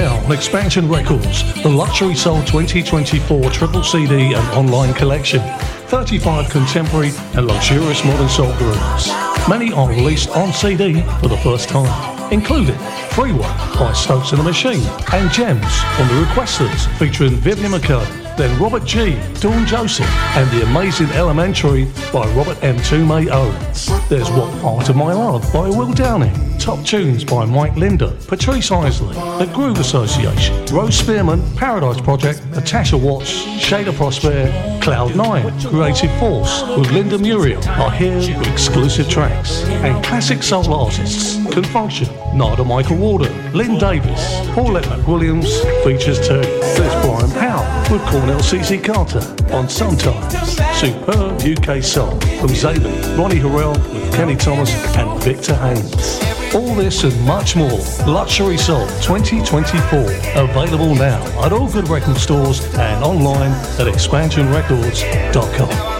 [0.00, 5.42] now on Expansion Records, the Luxury Soul 2024 triple CD and online collection.
[5.88, 9.08] 35 contemporary and luxurious modern soul grooves.
[9.46, 12.78] Many are released on CD for the first time, including
[13.10, 13.42] Freeway
[13.78, 18.86] by Stokes and the Machine and Gems from the Requesters featuring Vivian McCurdy then Robert
[18.86, 22.80] G, Dawn Joseph, and The Amazing Elementary by Robert M.
[22.84, 23.90] Toomey Owens.
[24.08, 26.49] There's What Part of My Love by Will Downing.
[26.60, 32.98] Top tunes by Mike Linder, Patrice Isley, The Groove Association, Rose Spearman, Paradise Project, Natasha
[32.98, 34.46] Watts, Shada Prosper,
[34.82, 39.62] Cloud9, Creative Force with Linda Muriel are here with exclusive tracks.
[39.64, 42.08] And classic soul artists can function.
[42.34, 46.42] Narada Michael Walden, Lynn Davis, Paulette McWilliams features too.
[46.42, 49.20] There's Brian Powell with Cornell CC Carter
[49.54, 50.58] on Sometimes.
[50.78, 56.20] Superb UK Soul from Zabin, Ronnie Herel with Kenny Thomas and Victor Haynes.
[56.52, 57.78] All this and much more.
[58.06, 60.00] Luxury Soul 2024.
[60.34, 65.99] Available now at all good record stores and online at expansionrecords.com.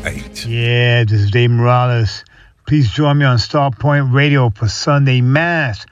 [0.03, 2.25] Yeah, this is Dave Morales.
[2.65, 5.85] Please join me on Starpoint Radio for Sunday Mass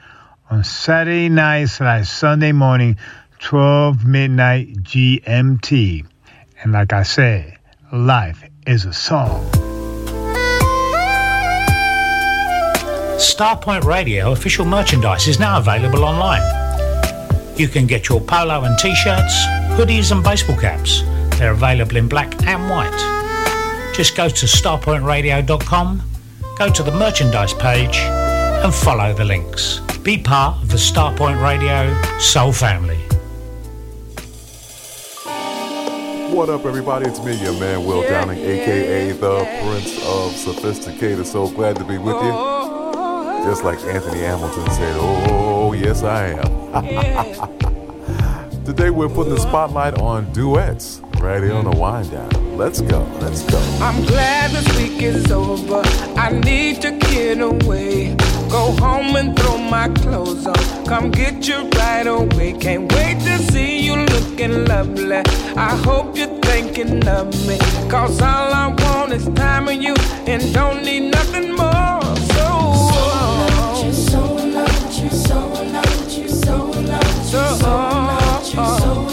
[0.50, 2.98] on Saturday night slash Sunday morning,
[3.40, 6.06] 12 midnight GMT.
[6.64, 7.58] And like I said,
[7.94, 9.48] life is a song.
[13.20, 16.42] Starpoint Radio official merchandise is now available online.
[17.58, 19.46] You can get your polo and t-shirts,
[19.78, 21.04] hoodies and baseball caps.
[21.38, 23.29] They're available in black and white.
[24.00, 26.02] Just go to starpointradio.com,
[26.58, 29.82] go to the merchandise page and follow the links.
[30.04, 32.96] Be part of the Starpoint Radio Soul family.
[36.34, 37.10] What up, everybody?
[37.10, 41.28] It's me, your man Will Downing, aka the Prince of Sophisticated.
[41.28, 42.32] So glad to be with you.
[43.44, 46.48] Just like Anthony Hamilton said, Oh, yes, I am.
[48.64, 52.58] Today we're putting the spotlight on duets right here on the wind down.
[52.58, 53.58] Let's go, let's go.
[53.82, 55.82] I'm glad this week is over.
[56.18, 58.16] I need to get away.
[58.50, 60.86] Go home and throw my clothes on.
[60.86, 62.54] Come get you right away.
[62.54, 65.22] Can't wait to see you looking lovely.
[65.56, 67.58] I hope you're thinking of me.
[67.90, 72.02] Cause all I want is time with you and don't need nothing more.
[72.36, 72.48] So,
[72.92, 74.38] so, you so,
[75.02, 75.64] you so,
[76.10, 76.72] you so,
[77.24, 79.09] so, so, are so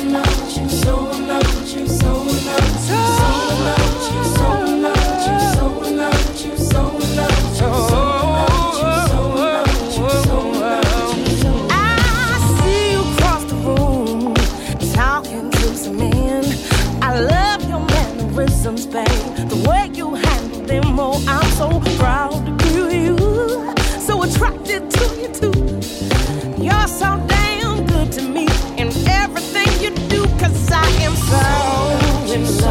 [31.29, 32.66] found in love.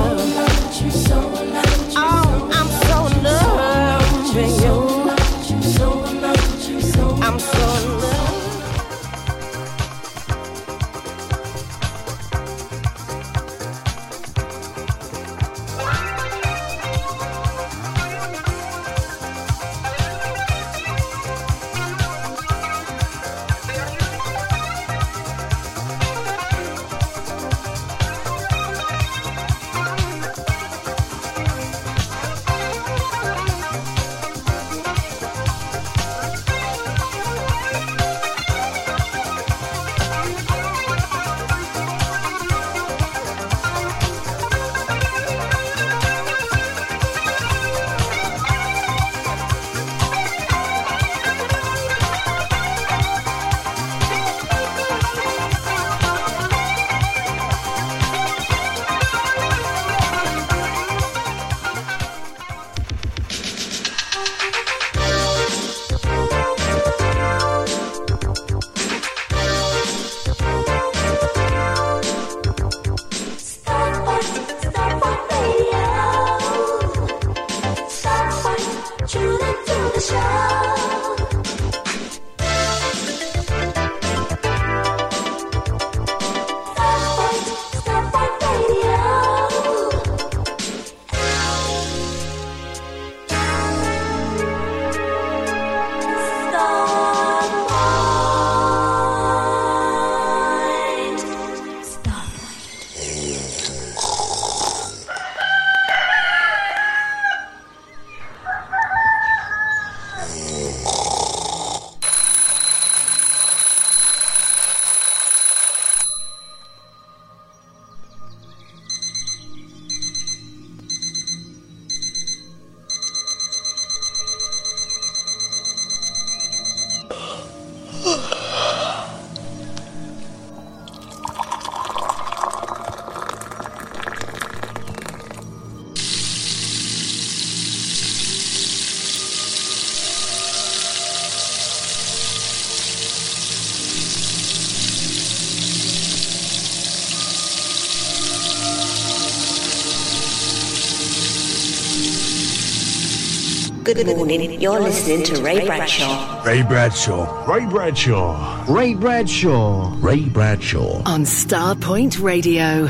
[153.95, 154.59] Good morning.
[154.59, 156.43] You're listening to Ray Bradshaw.
[156.43, 157.45] Ray Bradshaw.
[157.49, 158.65] Ray Bradshaw.
[158.67, 159.95] Ray Bradshaw.
[160.01, 161.01] Ray Bradshaw.
[161.05, 162.89] On Starpoint Radio.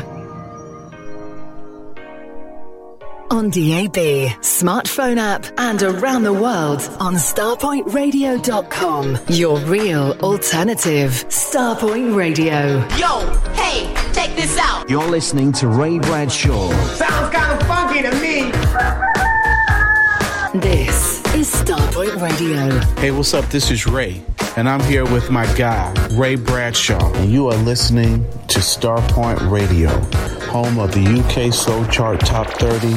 [3.29, 3.95] On DAB,
[4.41, 9.17] smartphone app, and around the world on starpointradio.com.
[9.29, 11.11] Your real alternative.
[11.29, 12.79] Starpoint Radio.
[12.97, 13.19] Yo,
[13.53, 14.89] hey, check this out.
[14.89, 16.71] You're listening to Ray Bradshaw.
[16.95, 17.74] Sounds kind of fun.
[21.95, 22.71] Radio.
[22.99, 23.45] Hey, what's up?
[23.45, 24.21] This is Ray,
[24.57, 29.89] and I'm here with my guy, Ray Bradshaw, and you are listening to Starpoint Radio,
[30.51, 32.87] home of the UK Soul Chart Top 30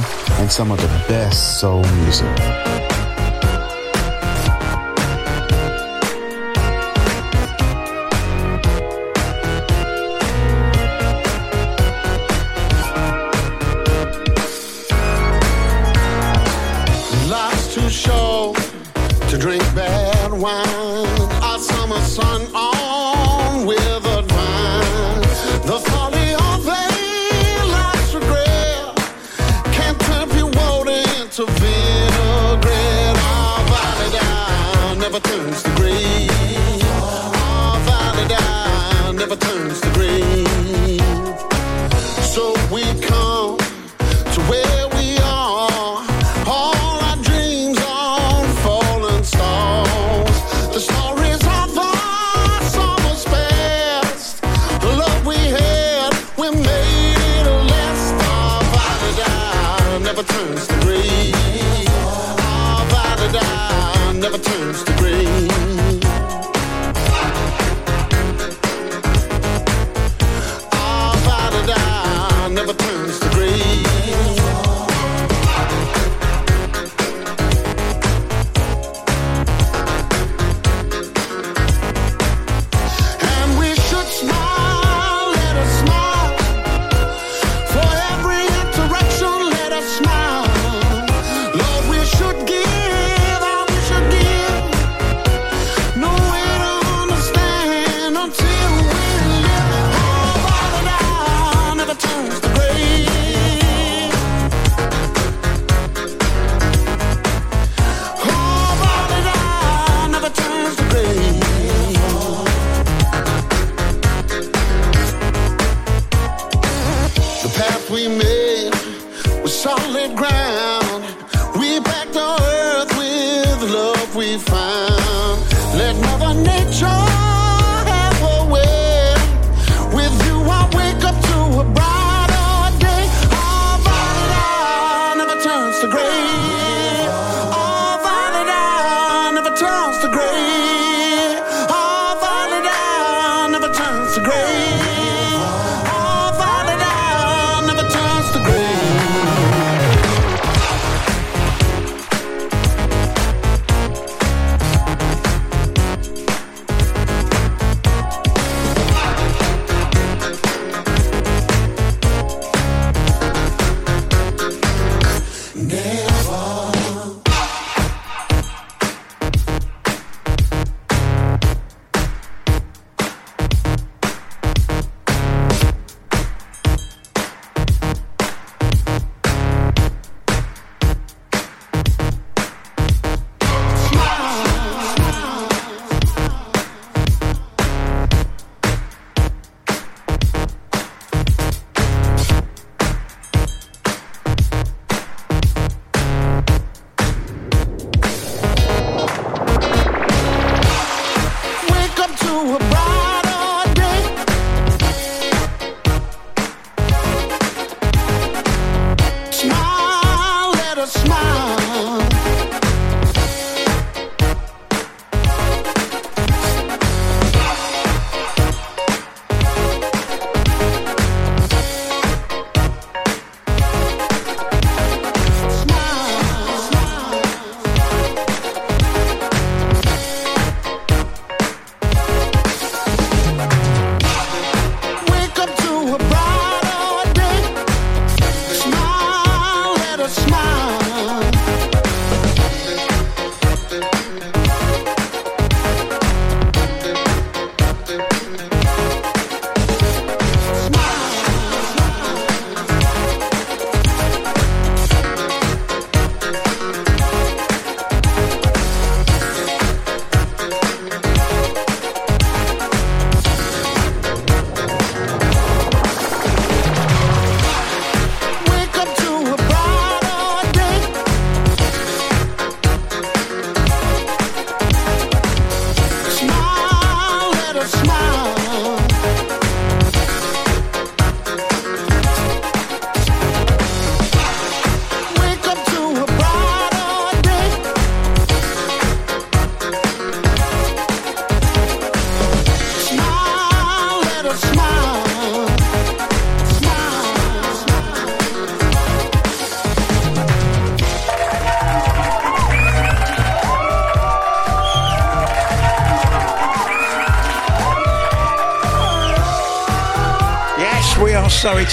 [0.40, 2.67] and some of the best soul music.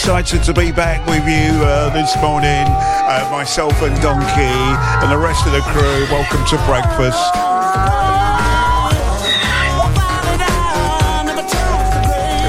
[0.05, 2.67] Excited to be back with you uh, this morning.
[2.69, 4.53] Uh, myself and Donkey
[5.01, 6.05] and the rest of the crew.
[6.13, 7.33] Welcome to breakfast.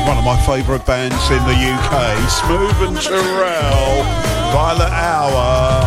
[0.06, 4.04] One of my favourite bands in the UK, Smoove and Turrell,
[4.52, 5.80] Violet Hour.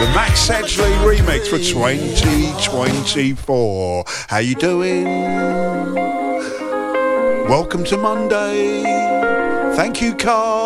[0.00, 4.04] The Max Sedgley remix for 2024.
[4.26, 5.04] How you doing?
[7.46, 8.82] Welcome to Monday.
[9.76, 10.57] Thank you, Carl.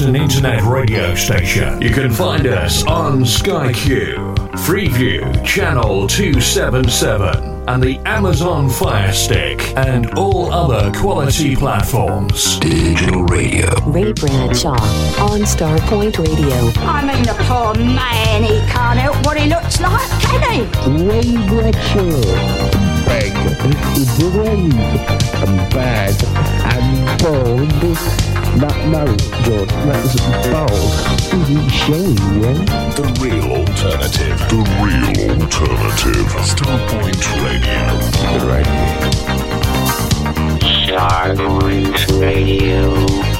[0.00, 1.80] Not an internet radio station.
[1.82, 4.34] You can find us on Sky Q,
[4.64, 12.58] Freeview, Channel 277, and the Amazon Fire Stick, and all other quality platforms.
[12.60, 13.68] Digital radio.
[13.86, 14.72] Ray Bradshaw
[15.20, 16.72] on Starpoint Radio.
[16.86, 20.60] I mean, the poor man, he can't help what he looks like, can he?
[21.04, 22.20] Ray Bradshaw.
[23.06, 23.34] Big,
[24.32, 24.74] brave,
[25.42, 26.14] and bad,
[26.74, 28.29] and bold.
[28.56, 29.04] Not no,
[29.44, 30.16] George, that's
[30.50, 30.92] bold.
[31.32, 32.58] Isn't shame, yeah?
[32.94, 34.38] The real alternative.
[34.48, 36.28] The real alternative.
[36.42, 37.80] Starpoint Radio.
[38.46, 38.80] Radio.
[40.86, 43.39] Starpoint Radio.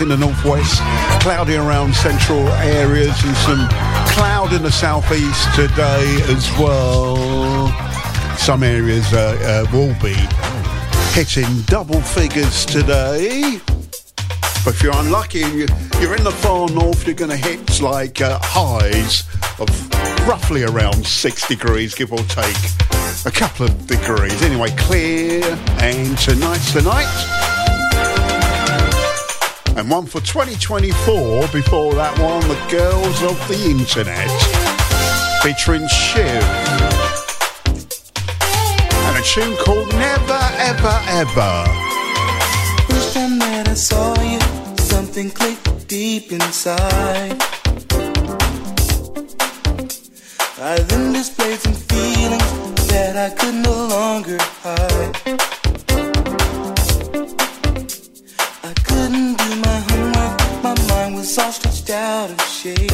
[0.00, 0.80] In the northwest,
[1.20, 3.68] cloudy around central areas, and some
[4.14, 7.16] cloud in the southeast today as well.
[8.36, 10.14] Some areas uh, uh, will be
[11.12, 13.60] hitting double figures today.
[14.64, 15.66] But if you're unlucky and you,
[16.00, 19.24] you're in the far north, you're going to hit like uh, highs
[19.58, 19.68] of
[20.28, 22.56] roughly around six degrees, give or take
[23.26, 24.42] a couple of degrees.
[24.42, 25.42] Anyway, clear,
[25.80, 27.39] and tonight's the night.
[29.80, 31.48] And one for 2024.
[31.48, 34.28] Before that one, the Girls of the Internet,
[35.40, 36.44] featuring Shiv.
[38.92, 40.38] And a tune called Never
[40.68, 41.64] Ever Ever.
[42.92, 44.38] First time that I saw you,
[44.76, 47.40] something clicked deep inside.
[50.60, 55.49] I then displayed some feelings that I could no longer hide.
[61.30, 62.90] Was all stretched out of shape.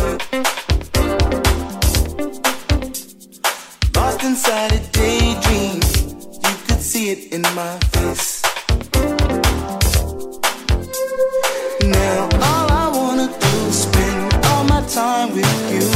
[3.94, 5.80] Lost inside a daydream,
[6.44, 8.42] you could see it in my face.
[11.82, 15.95] Now all I wanna do is spend all my time with you.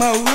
[0.00, 0.29] My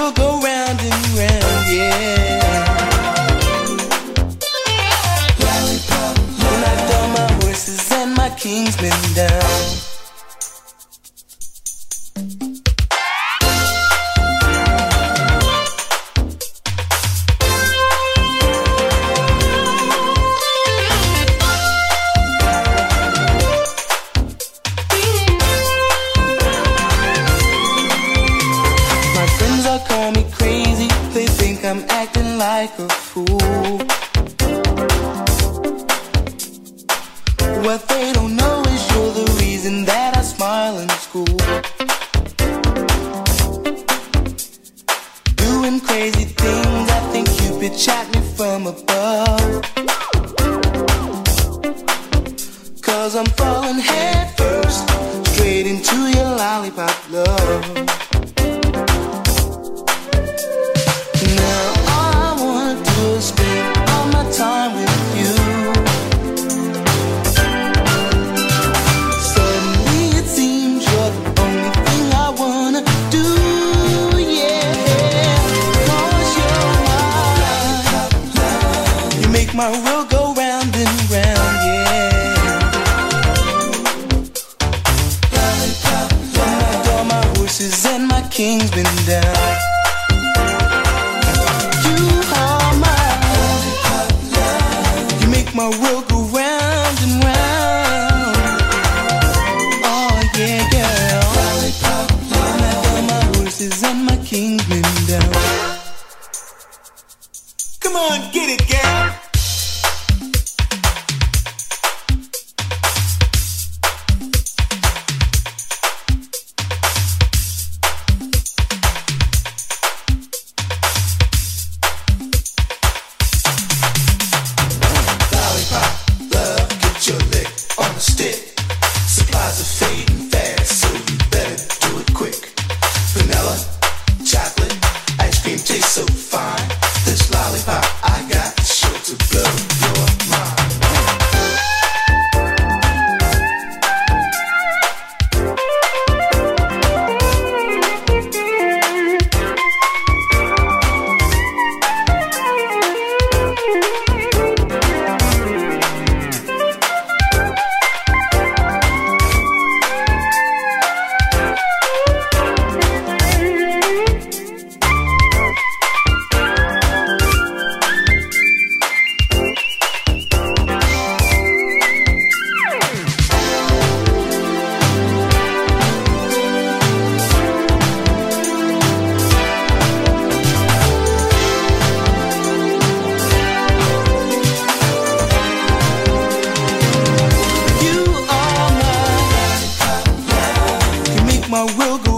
[191.56, 192.15] I will go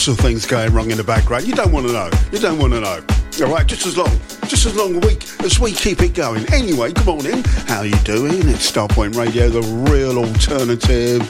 [0.00, 1.46] so, sorts of things going wrong in the background.
[1.46, 2.10] You don't want to know.
[2.32, 3.04] You don't want to know.
[3.44, 4.10] All right, just as long,
[4.46, 6.50] just as long we, as we keep it going.
[6.52, 7.42] Anyway, good morning.
[7.66, 8.48] How are you doing?
[8.48, 11.20] It's Starpoint Radio, the real alternative,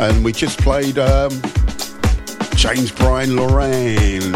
[0.00, 1.30] and we just played um,
[2.54, 4.34] James Bryan Lorraine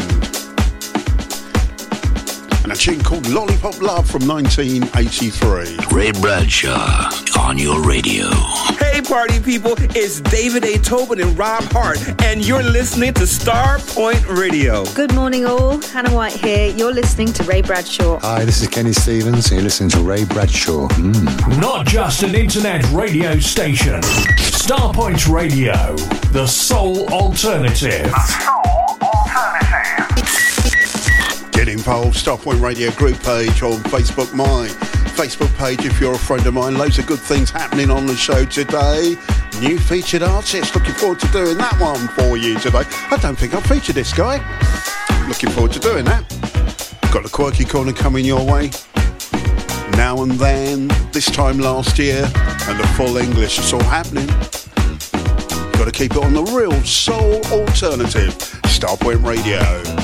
[2.64, 5.96] and a tune called Lollipop Love from 1983.
[5.96, 8.30] Ray Bradshaw on your radio.
[8.78, 10.78] Hey, party people, it's David A.
[10.78, 11.98] Tobin and Rob Hart,
[12.34, 14.84] and you're listening to Star Point Radio.
[14.86, 15.80] Good morning, all.
[15.80, 16.68] Hannah White here.
[16.68, 18.18] You're listening to Ray Bradshaw.
[18.18, 20.88] Hi, this is Kenny Stevens, you're listening to Ray Bradshaw.
[20.88, 21.60] Mm.
[21.60, 24.00] Not just an internet radio station.
[24.00, 25.94] Starpoint Radio,
[26.32, 28.12] the sole alternative.
[31.52, 34.66] Get involved, Starpoint Radio group page on Facebook, my
[35.14, 36.76] Facebook page if you're a friend of mine.
[36.76, 39.16] Loads of good things happening on the show today.
[39.60, 42.82] New featured artist, looking forward to doing that one for you today.
[43.10, 44.38] I don't think I've featured this guy.
[45.28, 46.28] Looking forward to doing that.
[47.12, 48.70] Got the quirky corner coming your way.
[49.96, 54.26] Now and then, this time last year, and the full English, it's all happening.
[55.78, 60.03] Got to keep it on the real soul alternative, Starpoint Radio.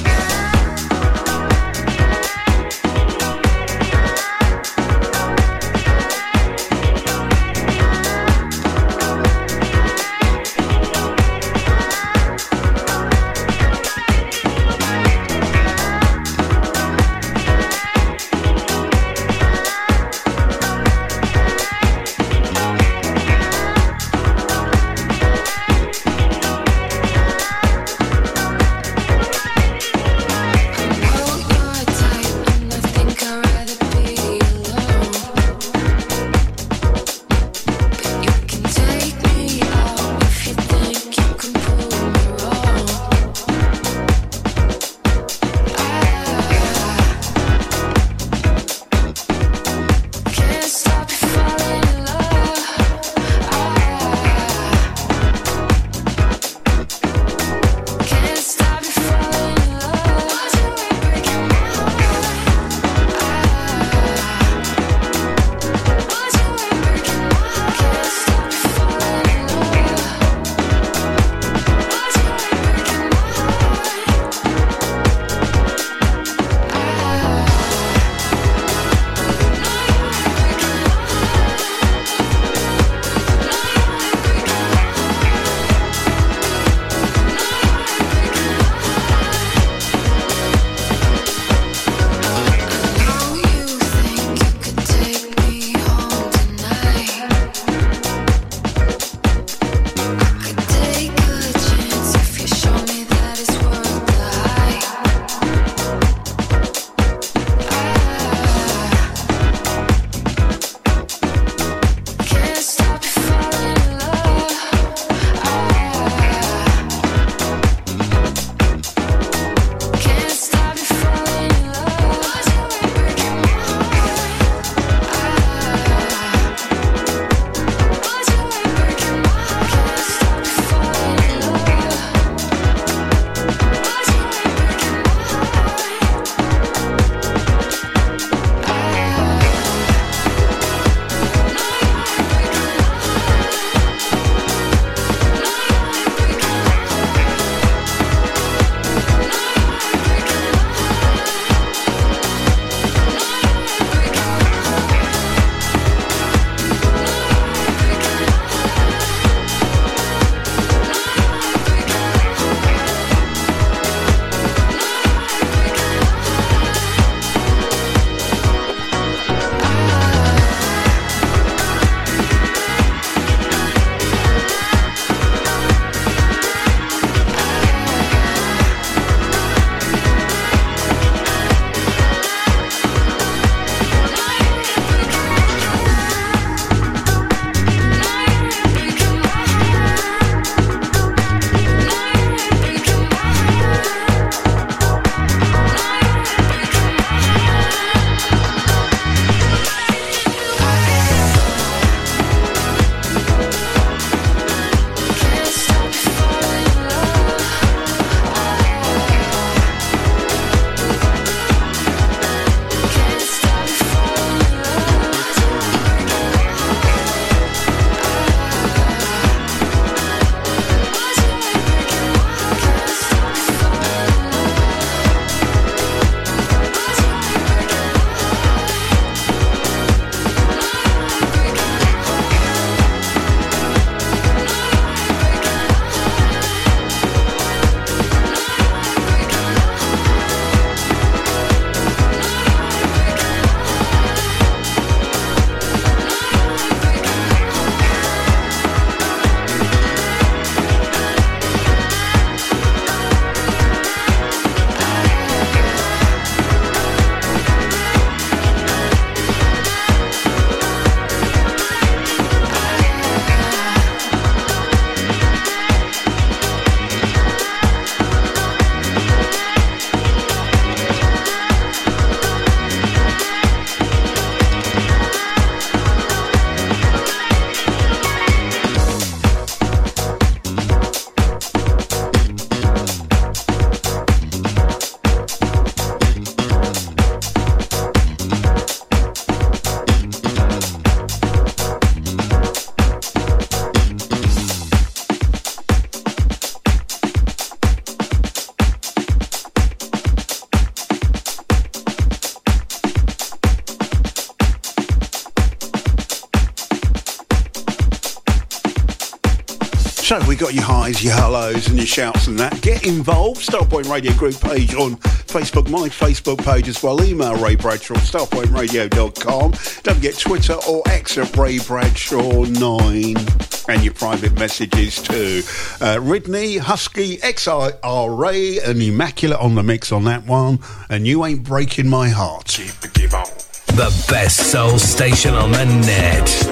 [310.40, 312.58] Got your highs, your hellos, and your shouts and that.
[312.62, 313.46] Get involved.
[313.46, 317.04] Starpoint Radio group page on Facebook, my Facebook page as well.
[317.04, 319.50] Email Ray Bradshaw, at starpointradio.com.
[319.50, 323.68] Don't forget Twitter or X at Ray Bradshaw9.
[323.68, 325.42] And your private messages too.
[325.78, 330.60] Uh, Ridney, Husky, XIRA, and Immaculate on the mix on that one.
[330.88, 332.46] And you ain't breaking my heart.
[332.46, 336.49] The best soul station on the net.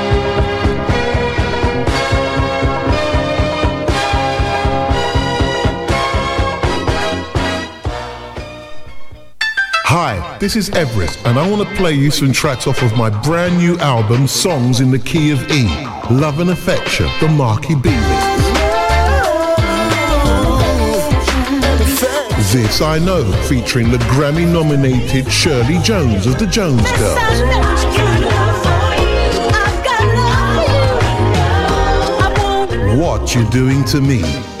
[9.93, 13.09] Hi, this is Everett, and I want to play you some tracks off of my
[13.09, 15.65] brand new album, Songs in the Key of E.
[16.09, 17.89] Love and Affection, the Marky B.
[22.53, 27.19] This I Know, featuring the Grammy nominated Shirley Jones of the Jones Girls.
[32.97, 34.60] What You Doing to Me.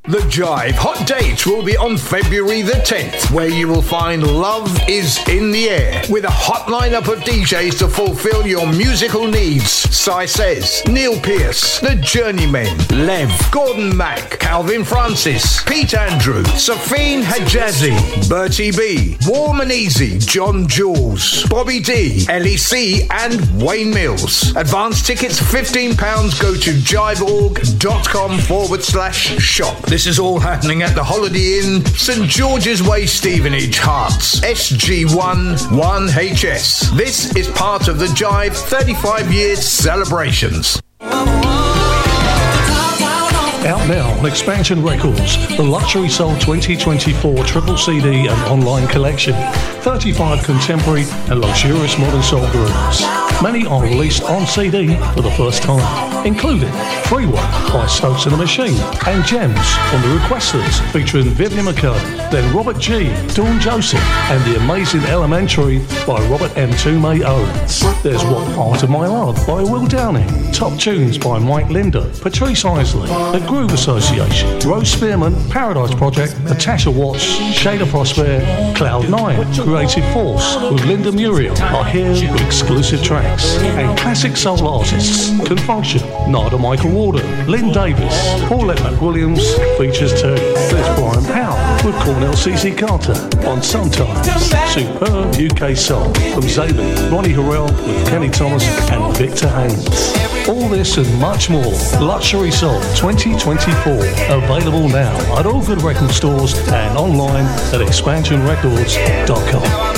[0.11, 4.69] The Jive Hot Date will be on February the 10th, where you will find Love
[4.89, 9.71] is in the Air with a hot lineup of DJs to fulfill your musical needs.
[9.71, 18.27] Cy Says, Neil Pierce, The Journeymen, Lev, Gordon Mack, Calvin Francis, Pete Andrew, Safine Hajazi,
[18.27, 24.53] Bertie B, Warm and Easy, John Jules, Bobby D, LEC, and Wayne Mills.
[24.57, 25.97] Advance tickets £15.
[26.41, 29.79] Go to jiveorg.com forward slash shop.
[29.83, 36.95] This is all happening at the Holiday Inn, St George's Way, Stevenage, Herts, SG1 1HS.
[36.95, 40.81] This is part of the Jive 35 years celebrations.
[43.63, 49.35] Out now on Expansion Records, the Luxury Soul 2024 triple CD and online collection.
[49.81, 53.30] 35 contemporary and luxurious modern soul grooves.
[53.41, 56.71] Many are released on CD for the first time, including
[57.05, 58.77] Free One by Stokes and the Machine
[59.07, 64.59] and Gems from the Requesters featuring Vivian McCurdy, then Robert G, Dawn Joseph, and The
[64.59, 66.71] Amazing Elementary by Robert M.
[66.73, 67.81] Toomey Owens.
[68.03, 72.63] There's What Part of My Love by Will Downing, Top Tunes by Mike Linder, Patrice
[72.63, 77.25] Isley, The Groove Association, Rose Spearman, Paradise Project, Natasha Watts,
[77.57, 78.39] Shada Prosper,
[78.75, 83.30] Cloud Nine, Creative Force with Linda Muriel are here with exclusive tracks.
[83.31, 86.01] And classic soul artists can function.
[86.29, 88.13] Narada Michael Walden, Lynn Davis,
[88.47, 89.39] Paulette McWilliams
[89.77, 90.35] features too.
[90.35, 93.13] There's Brian Powell with Cornell CC Carter
[93.47, 94.27] on Sometimes.
[94.73, 99.87] Superb UK soul from Zabin, Ronnie Harrell with Kenny Thomas and Victor Haynes.
[100.49, 101.71] All this and much more.
[102.01, 103.93] Luxury Soul 2024.
[104.35, 109.90] Available now at all good record stores and online at expansionrecords.com.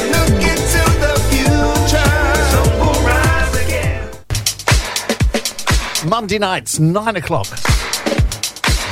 [6.14, 7.47] Monday nights, 9 o'clock,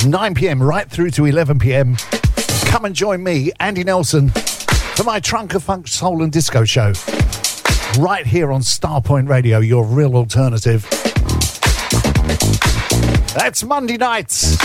[0.07, 1.95] 9 pm, right through to 11 pm.
[2.65, 6.93] Come and join me, Andy Nelson, for my Trunk of Funk Soul and Disco show.
[7.99, 10.81] Right here on Starpoint Radio, your real alternative.
[13.35, 14.57] That's Monday nights,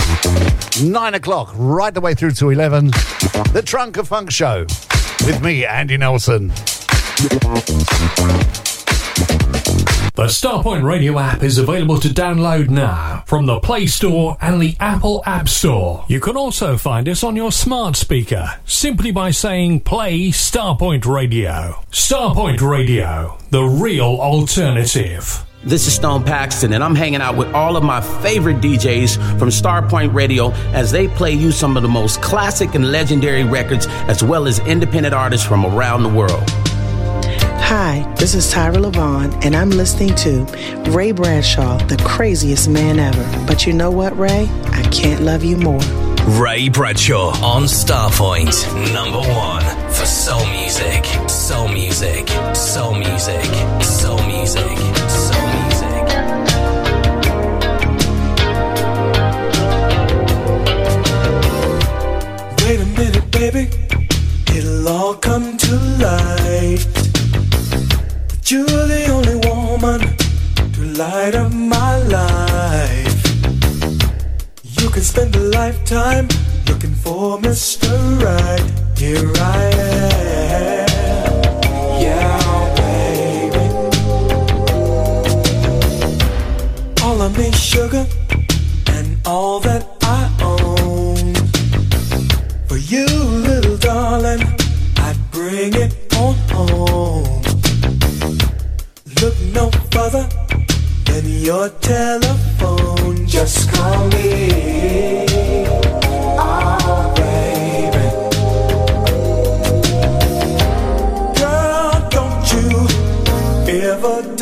[0.83, 2.87] 9 o'clock, right the way through to 11.
[3.53, 4.65] The Trunk of Funk show
[5.27, 6.55] with me, Andy Nelson.
[10.17, 14.75] The Starpoint Radio app is available to download now from the Play Store and the
[14.81, 16.07] Apple App Store.
[16.09, 21.85] You can also find us on your smart speaker simply by saying Play Starpoint Radio.
[21.91, 25.45] Starpoint Radio, the real alternative.
[25.63, 29.51] This is Stone Paxton, and I'm hanging out with all of my favorite DJs from
[29.51, 34.25] Starpoint Radio as they play you some of the most classic and legendary records, as
[34.25, 36.51] well as independent artists from around the world.
[37.59, 40.45] Hi, this is Tyra Levon, and I'm listening to
[40.91, 43.47] Ray Bradshaw, the craziest man ever.
[43.47, 44.49] But you know what, Ray?
[44.67, 45.81] I can't love you more.
[46.41, 48.55] Ray Bradshaw on Starpoint,
[48.95, 53.45] number one for soul music, soul music, soul music,
[53.83, 54.77] soul music,
[55.09, 56.07] soul music.
[62.63, 63.69] Wait a minute, baby.
[64.57, 67.16] It'll all come to light.
[68.49, 70.01] You're the only woman
[70.73, 73.25] to light up my life.
[74.63, 76.29] You can spend a lifetime
[76.69, 77.91] looking for Mr.
[78.23, 78.63] Right.
[78.97, 79.65] Here I
[79.99, 80.87] am.
[82.01, 82.39] Yeah,
[82.77, 83.67] baby.
[87.03, 87.19] All
[87.53, 88.07] sugar
[88.87, 89.96] and all that
[99.27, 100.29] Look no further
[101.05, 103.27] than your telephone.
[103.27, 105.27] Just call me.
[106.39, 108.07] Oh, baby.
[111.41, 112.87] Girl, don't you
[113.91, 114.36] ever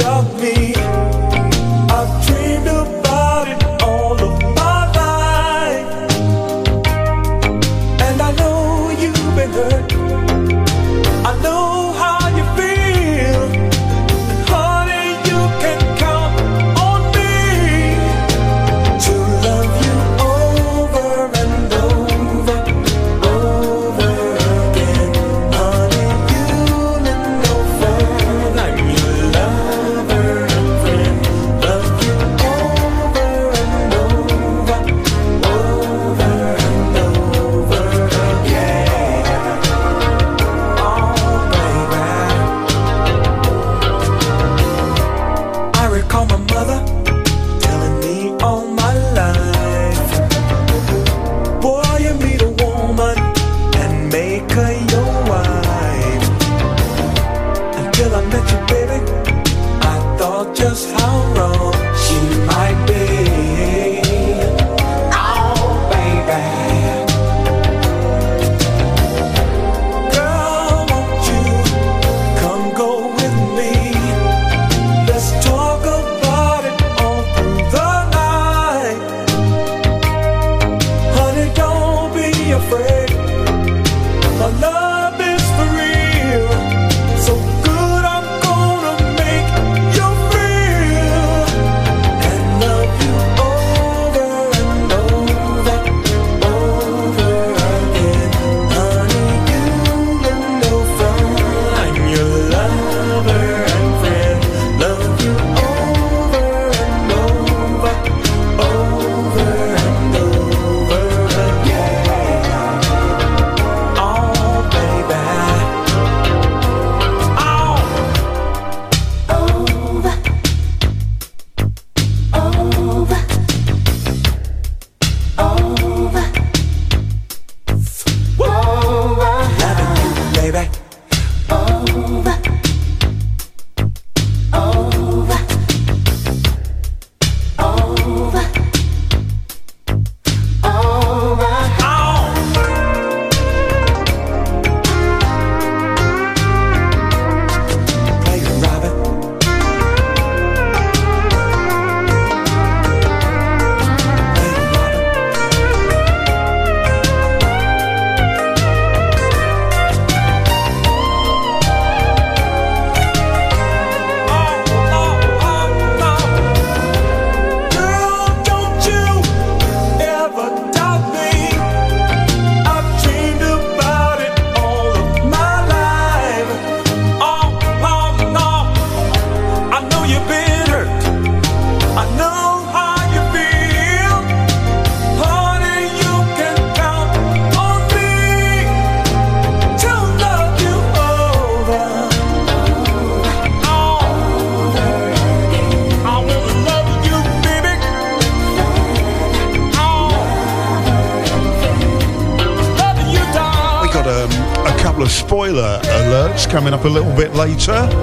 [207.66, 207.94] bit.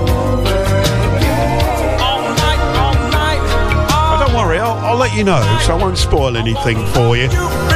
[3.93, 7.29] Oh, don't worry, I'll, I'll let you know, so I won't spoil anything for you.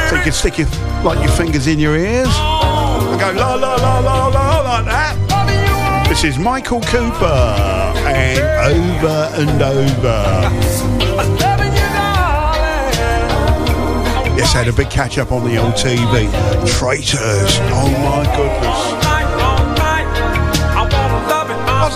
[0.08, 0.68] So you can stick your
[1.04, 6.06] like your fingers in your ears and go la la la la la like that.
[6.08, 7.24] This is Michael Cooper
[8.06, 8.40] and
[8.72, 10.22] over and over.
[14.36, 16.30] Yes, I had a big catch up on the old TV.
[16.78, 17.58] Traitors.
[17.72, 19.15] Oh my goodness.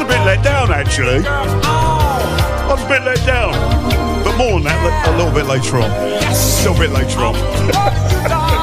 [0.00, 1.22] I was a bit let down actually.
[1.26, 3.52] I was a bit let down.
[4.24, 5.90] But more on that a little bit later on.
[5.90, 6.32] A
[6.62, 7.36] little bit later on.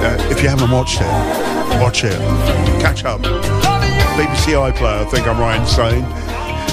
[0.00, 1.06] Uh, if you haven't watched it,
[1.78, 2.18] watch it.
[2.80, 3.20] Catch up.
[3.20, 6.06] BBC iPlayer, I think I'm right in saying.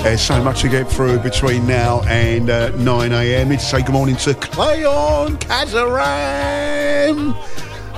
[0.01, 3.49] There's so much to get through between now and uh, 9 a.m.
[3.49, 7.36] Need to say good morning to Cleon Kazaram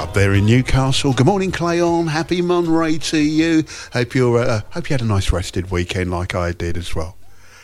[0.10, 1.14] up there in Newcastle.
[1.14, 2.08] Good morning, Clayon.
[2.08, 3.64] Happy Monday to you.
[3.94, 4.40] Hope you're.
[4.40, 7.16] Uh, hope you had a nice rested weekend, like I did as well.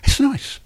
[0.03, 0.59] It's nice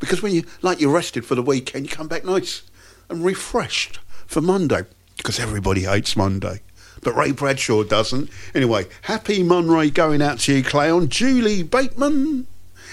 [0.00, 2.62] because when you like you're rested for the weekend, you come back nice
[3.08, 4.82] and refreshed for Monday
[5.18, 6.62] because everybody hates Monday.
[7.00, 8.28] But Ray Bradshaw doesn't.
[8.52, 11.08] Anyway, happy Monday going out to you, Clayon.
[11.08, 12.48] Julie Bateman.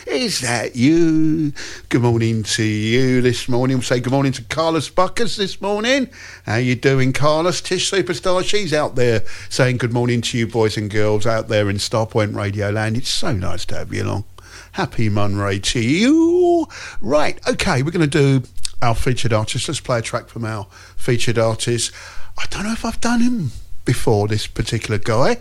[0.08, 1.52] Is that you?
[1.90, 3.78] Good morning to you this morning.
[3.78, 6.10] We'll say good morning to Carlos Buckers this morning.
[6.46, 7.60] How you doing, Carlos?
[7.60, 11.70] Tish Superstar, she's out there saying good morning to you, boys and girls, out there
[11.70, 12.96] in Starpoint Radio Land.
[12.96, 14.24] It's so nice to have you along.
[14.72, 16.68] Happy Monday to you.
[17.02, 18.48] Right, okay, we're going to do
[18.82, 19.68] our featured artist.
[19.68, 21.92] Let's play a track from our featured artist.
[22.38, 23.52] I don't know if I've done him
[23.84, 25.40] before, this particular guy.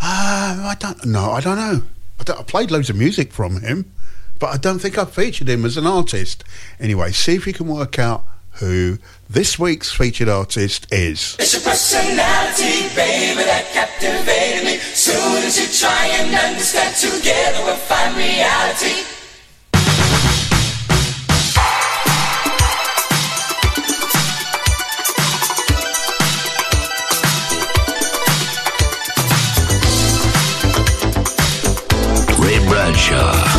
[0.00, 1.30] Uh, I don't know.
[1.32, 1.82] I don't know.
[2.18, 3.90] I, I played loads of music from him,
[4.38, 6.44] but I don't think I featured him as an artist.
[6.78, 8.98] Anyway, see if you can work out who
[9.28, 11.36] this week's featured artist is.
[11.38, 14.78] It's your personality, baby, that captivated me.
[14.78, 19.17] Soon as you try and understand, together we'll find reality.
[32.98, 33.57] Ray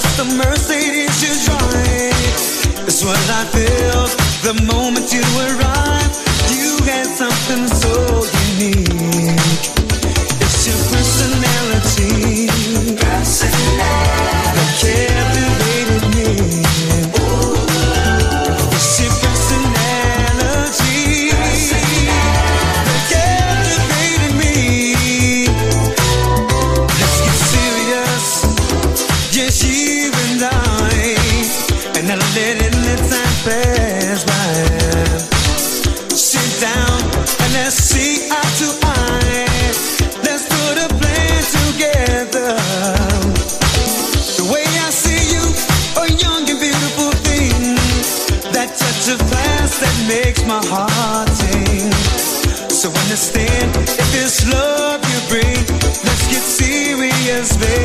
[0.00, 2.86] dollar custom Mercedes you drive.
[2.86, 4.10] It's what I felt
[4.42, 6.16] the moment you arrived.
[6.50, 8.19] You had something so
[53.20, 53.76] understand.
[53.76, 55.60] If it's love you bring,
[56.04, 57.79] let's get serious, baby,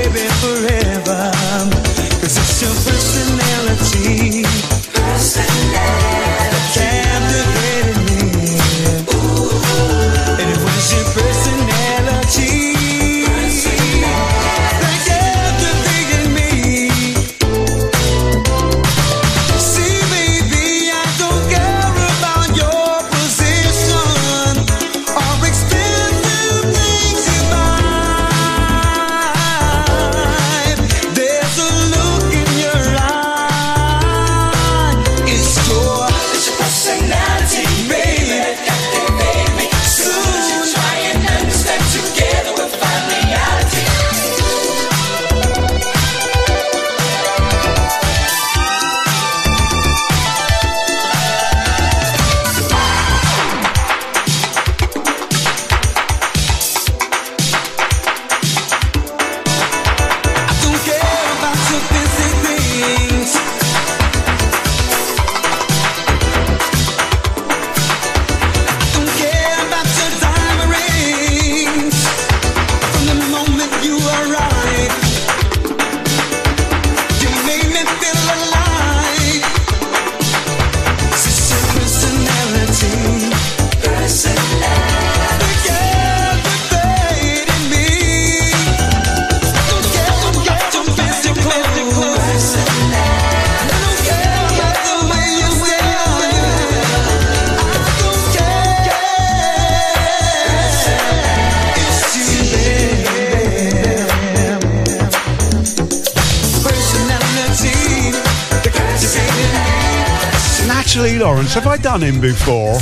[111.99, 112.75] done him before?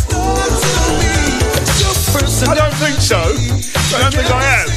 [2.49, 3.19] I don't think so.
[3.19, 4.69] I don't think I have.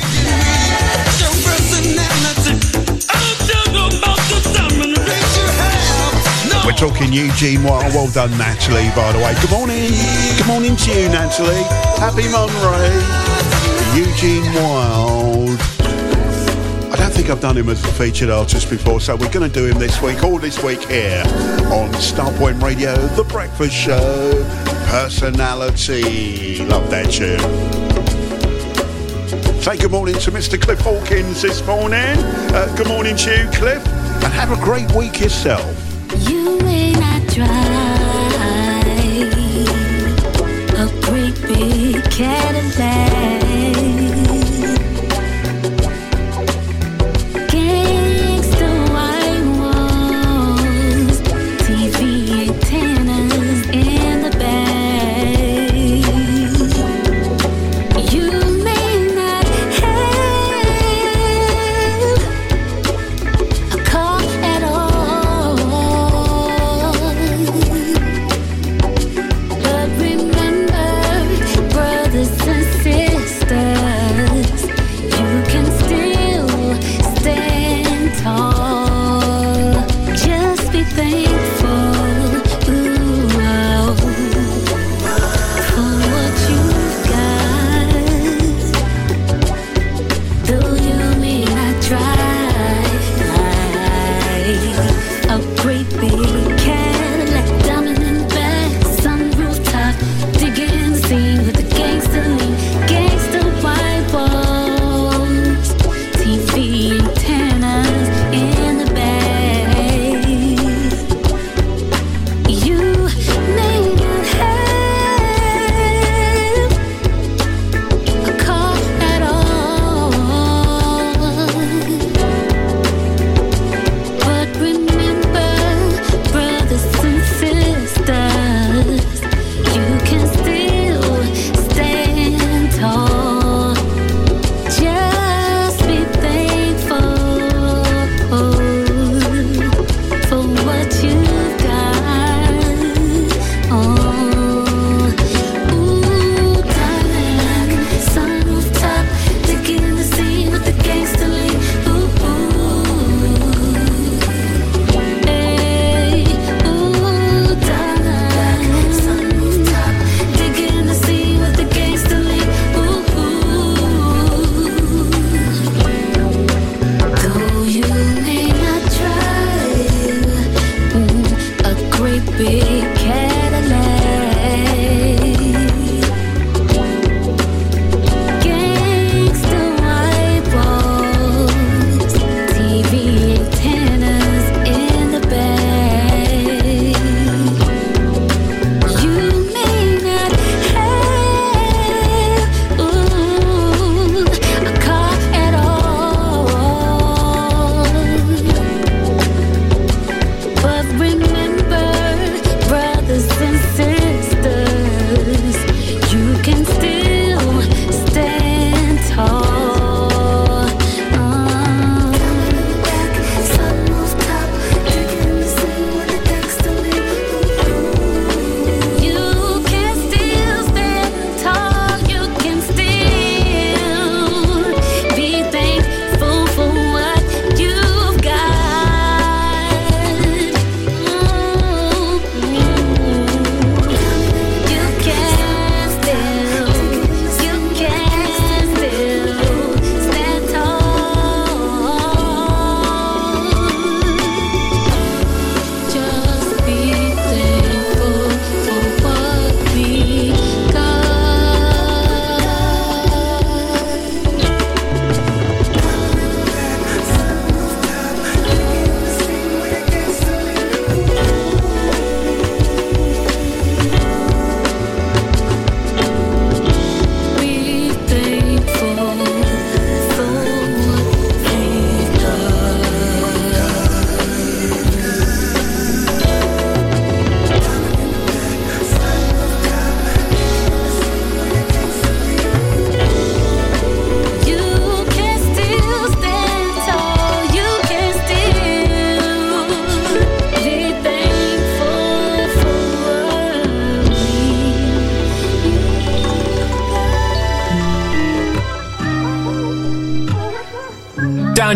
[6.66, 7.84] We're talking Eugene Wilde.
[7.86, 9.34] Oh, well done, Natalie, by the way.
[9.40, 9.92] Good morning.
[10.36, 11.64] Good morning to you, Natalie.
[11.96, 12.92] Happy Monday.
[13.96, 15.75] Eugene Wilde.
[17.26, 19.80] Think I've done him as a featured artist before, so we're going to do him
[19.80, 21.24] this week, all this week here
[21.72, 24.44] on Starpoint Radio, The Breakfast Show,
[24.86, 26.64] Personality.
[26.66, 27.40] Love that tune.
[29.60, 30.56] Say good morning to Mr.
[30.62, 31.98] Cliff Hawkins this morning.
[31.98, 35.66] Uh, good morning to you, Cliff, and have a great week yourself.
[36.28, 37.50] You may not drive
[40.78, 43.45] a great big Cadillac.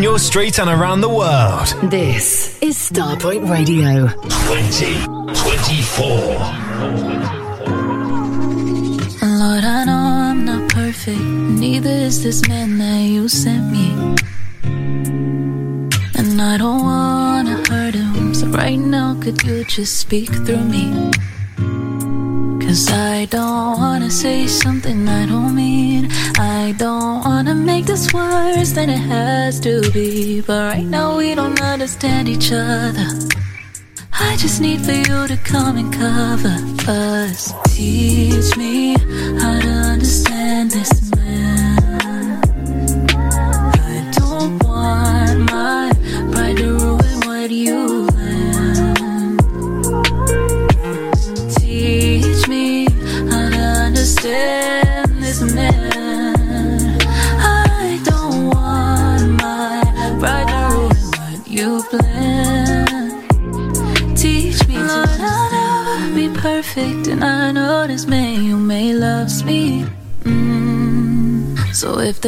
[0.01, 1.69] Down your street and around the world.
[1.91, 4.09] This is Starpoint Radio.
[4.49, 6.07] 2024.
[9.41, 11.21] Lord, I know I'm not perfect.
[11.21, 13.93] Neither is this man that you sent me.
[16.15, 18.35] And I don't wanna hurt him.
[18.35, 21.11] So right now, could you just speak through me?
[22.65, 25.00] Cause I don't wanna say something
[28.69, 30.43] than it has to be.
[30.43, 33.09] But right now, we don't understand each other.
[34.13, 36.57] I just need for you to come and cover
[36.87, 37.55] us.
[37.75, 39.00] Teach me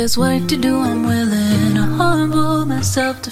[0.03, 3.30] there's work to do, I'm willing to humble myself to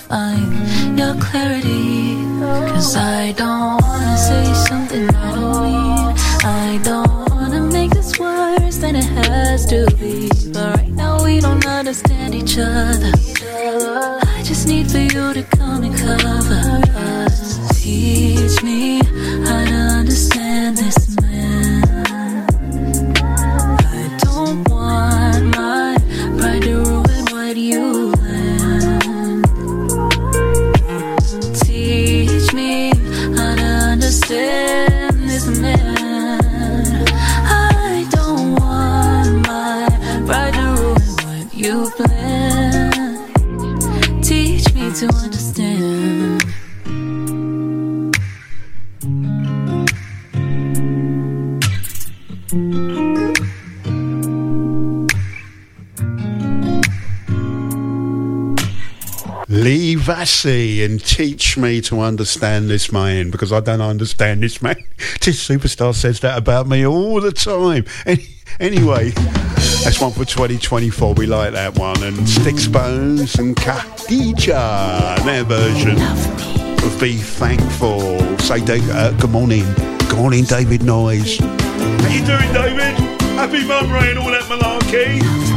[61.61, 64.77] me to understand this man because I don't understand this man.
[65.21, 67.85] This superstar says that about me all the time.
[68.07, 68.27] Any,
[68.59, 71.15] anyway, that's one for 2024.
[71.15, 72.03] We like that one.
[72.03, 75.97] And Sticks Bones and Khadija, their version
[76.85, 78.19] of Be Thankful.
[78.39, 79.65] Say uh, good morning.
[80.09, 81.39] Good morning, David Noyes.
[81.39, 82.99] How you doing, David?
[83.37, 85.50] Happy Mum Ray and all that malarkey.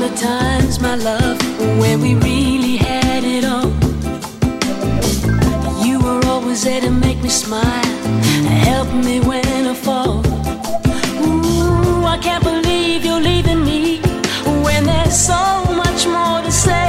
[0.00, 1.40] Remember times, my love,
[1.80, 3.72] when we really had it all.
[5.84, 7.96] You were always there to make me smile,
[8.62, 10.24] help me when I fall.
[11.26, 13.98] Ooh, I can't believe you're leaving me
[14.62, 16.87] when there's so much more to say.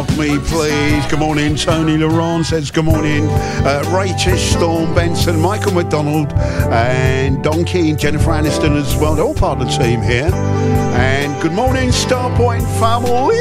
[0.00, 1.04] Love Me Please.
[1.10, 3.28] Good morning, Tony Laurent says good morning.
[3.28, 6.32] Uh, Rachel Storm Benson, Michael McDonald,
[6.72, 9.14] and Donkey and Jennifer Aniston as well.
[9.14, 10.30] They're all part of the team here.
[10.32, 13.36] And good morning, Starpoint family.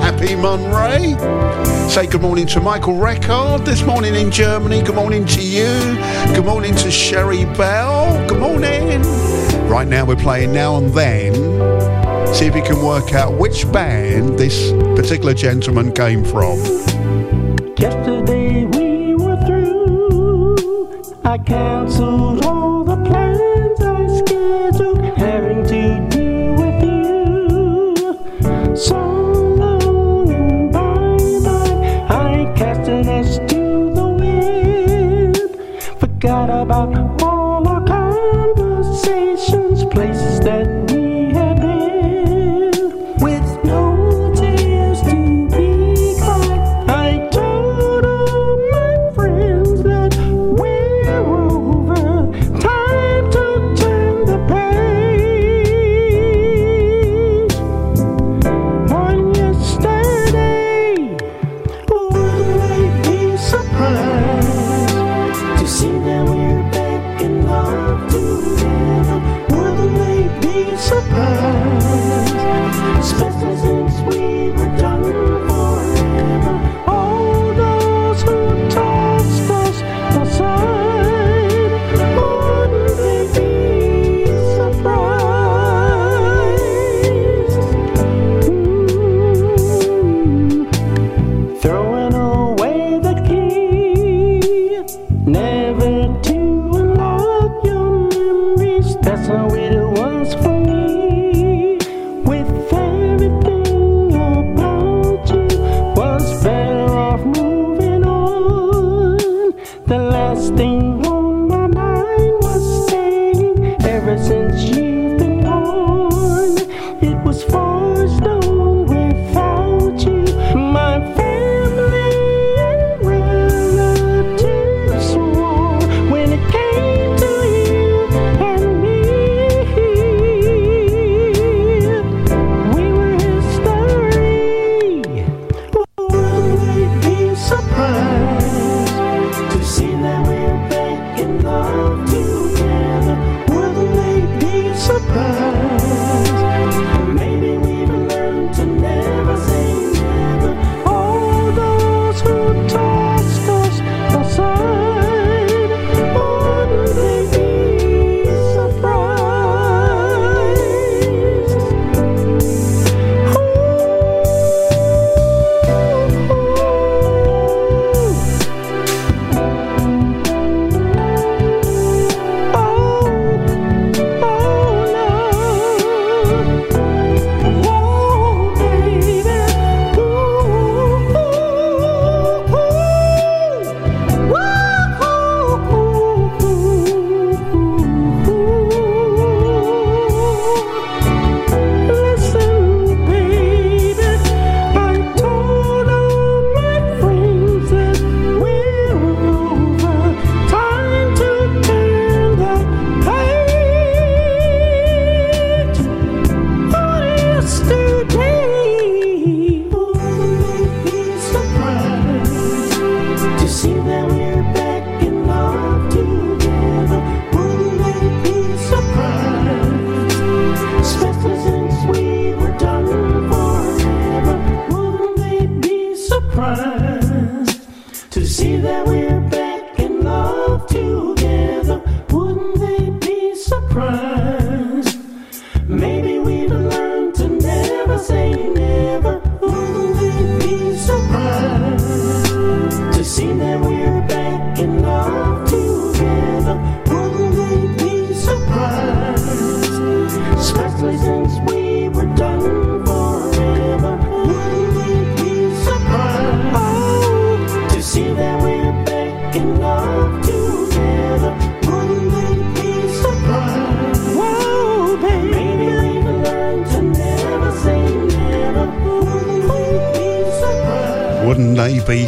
[0.00, 1.18] Happy Monday.
[1.90, 4.80] Say good morning to Michael Reckard this morning in Germany.
[4.80, 5.66] Good morning to you.
[6.34, 8.26] Good morning to Sherry Bell.
[8.26, 9.02] Good morning.
[9.68, 11.55] Right now we're playing Now and Then
[12.36, 16.58] See if you can work out which band this particular gentleman came from.
[17.78, 21.02] Yesterday we were through.
[21.24, 22.65] I cancelled all.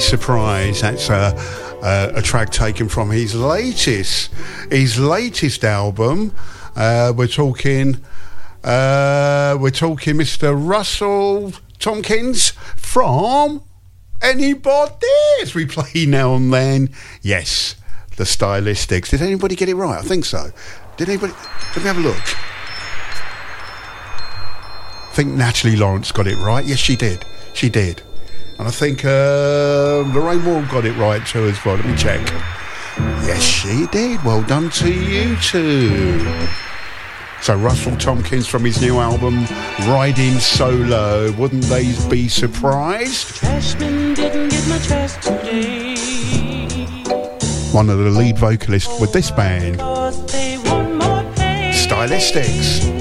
[0.09, 0.81] surprise.
[0.81, 1.35] That's a,
[1.83, 4.33] a, a track taken from his latest,
[4.71, 6.35] his latest album.
[6.75, 7.99] Uh, we're talking,
[8.65, 10.57] uh, we're talking Mr.
[10.57, 13.63] Russell Thompkins from
[14.23, 15.07] Anybody.
[15.43, 16.89] As we play now and then,
[17.23, 17.77] yes,
[18.17, 19.11] the stylistics.
[19.11, 19.99] Did anybody get it right?
[19.99, 20.51] I think so.
[20.97, 21.35] Did anybody?
[21.35, 22.23] Let me have a look.
[25.05, 26.65] I think Natalie Lawrence got it right.
[26.65, 27.25] Yes, she did.
[27.53, 28.03] She did.
[28.59, 31.77] And I think uh, Lorraine Wall got it right too as well.
[31.77, 32.21] Let me check.
[33.25, 34.23] Yes, she did.
[34.25, 36.49] Well done to you two.
[37.41, 39.45] So Russell Thompkins from his new album
[39.87, 41.31] Riding Solo.
[41.33, 43.41] Wouldn't they be surprised?
[43.79, 45.95] Didn't get my trash today.
[47.73, 49.79] One of the lead vocalists with this band.
[51.71, 52.98] Stylistics.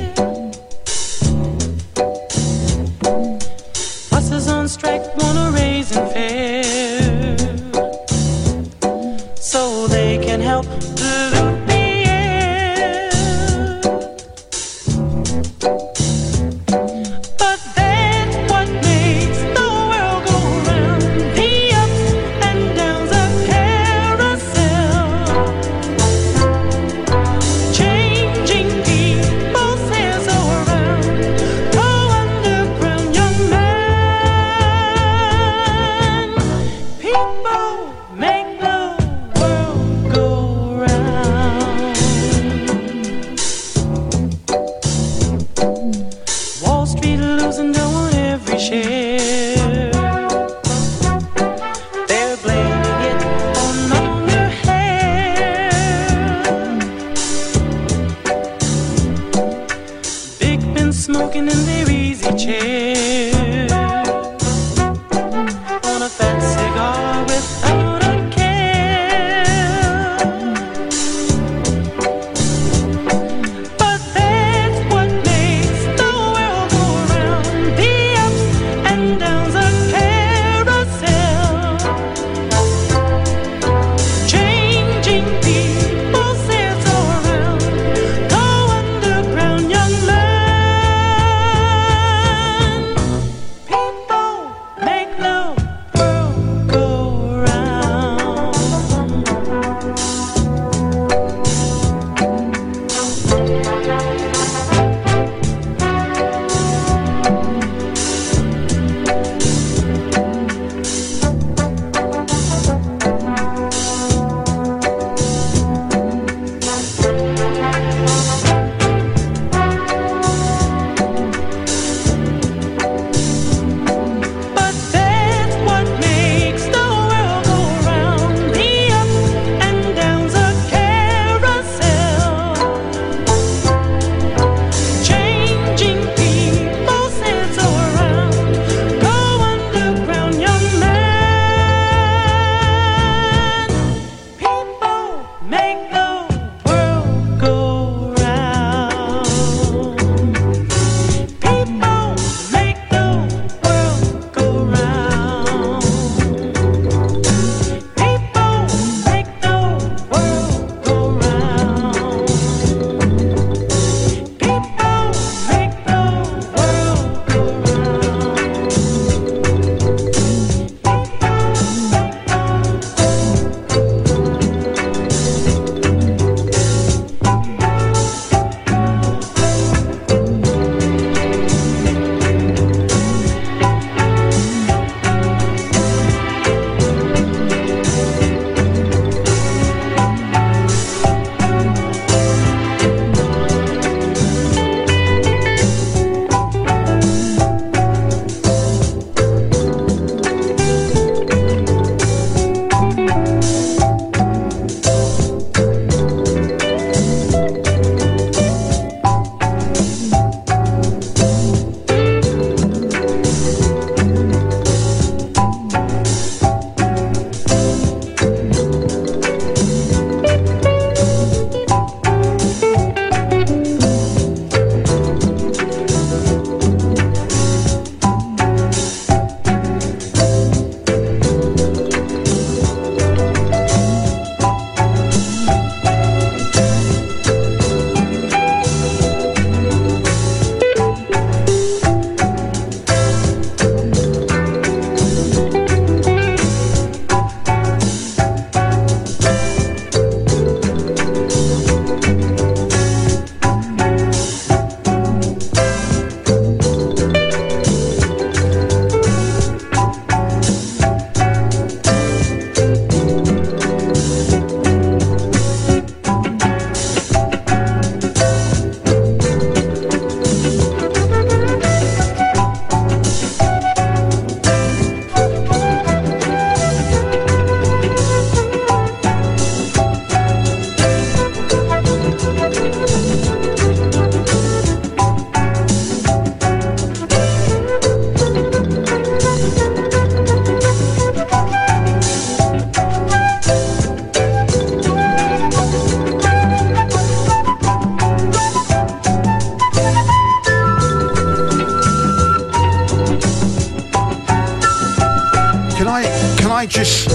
[306.66, 307.08] Just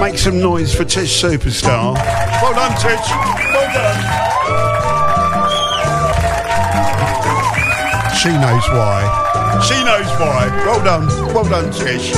[0.00, 1.94] make some noise for Tish Superstar.
[2.40, 3.10] Well done, Tish.
[3.52, 4.00] Well done.
[8.16, 9.60] She knows why.
[9.66, 10.48] She knows why.
[10.64, 11.06] Well done.
[11.34, 12.12] Well done, Tish.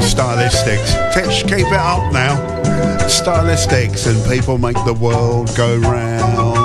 [0.00, 1.12] Stylistics.
[1.12, 2.36] Tish, keep it up now.
[3.06, 6.55] Stylistics and people make the world go round.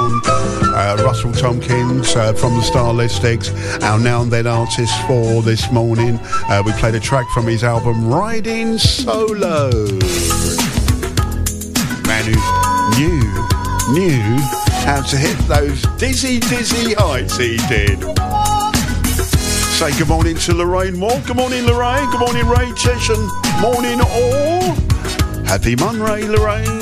[0.84, 3.54] Uh, Russell Thompkins uh, from the Stylistics,
[3.84, 6.18] our now and then artist for this morning.
[6.50, 9.70] Uh, we played a track from his album Riding Solo.
[12.08, 12.40] Man who
[12.98, 13.22] knew,
[13.94, 14.38] knew
[14.82, 18.00] how to hit those dizzy, dizzy heights he did.
[19.78, 21.22] Say good morning to Lorraine Moore.
[21.28, 22.10] Good morning, Lorraine.
[22.10, 23.30] Good morning, Ray Tish, and
[23.62, 24.74] morning all.
[25.46, 26.81] Happy Monday, Lorraine.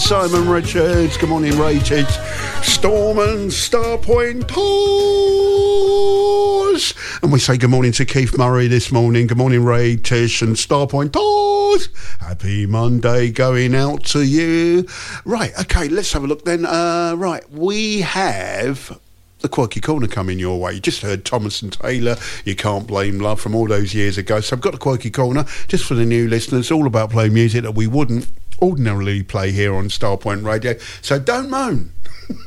[0.00, 1.16] Simon Richards.
[1.18, 2.16] Good morning, Richards.
[2.62, 4.64] Storm and Starpoint Tours.
[7.22, 9.26] And we say good morning to Keith Murray this morning.
[9.26, 11.90] Good morning, Ray, Tish, and Starpoint Tours.
[12.18, 14.86] Happy Monday going out to you.
[15.24, 16.64] Right, okay, let's have a look then.
[16.64, 18.98] Uh, right, we have
[19.40, 20.72] the Quirky Corner coming your way.
[20.72, 24.40] You just heard Thomas and Taylor, You Can't Blame Love from all those years ago.
[24.40, 27.62] So I've got the Quirky Corner just for the new listeners, all about playing music
[27.62, 28.28] that we wouldn't
[28.62, 30.76] ordinarily play here on Starpoint Radio.
[31.02, 31.92] So don't moan.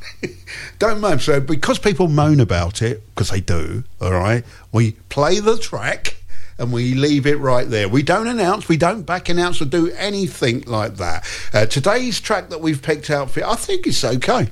[0.80, 1.20] don't moan.
[1.20, 6.18] So because people moan about it, because they do, all right, we play the track
[6.58, 7.90] and we leave it right there.
[7.90, 11.26] We don't announce, we don't back announce or do anything like that.
[11.54, 14.50] Uh, today's track that we've picked out for I think it's okay.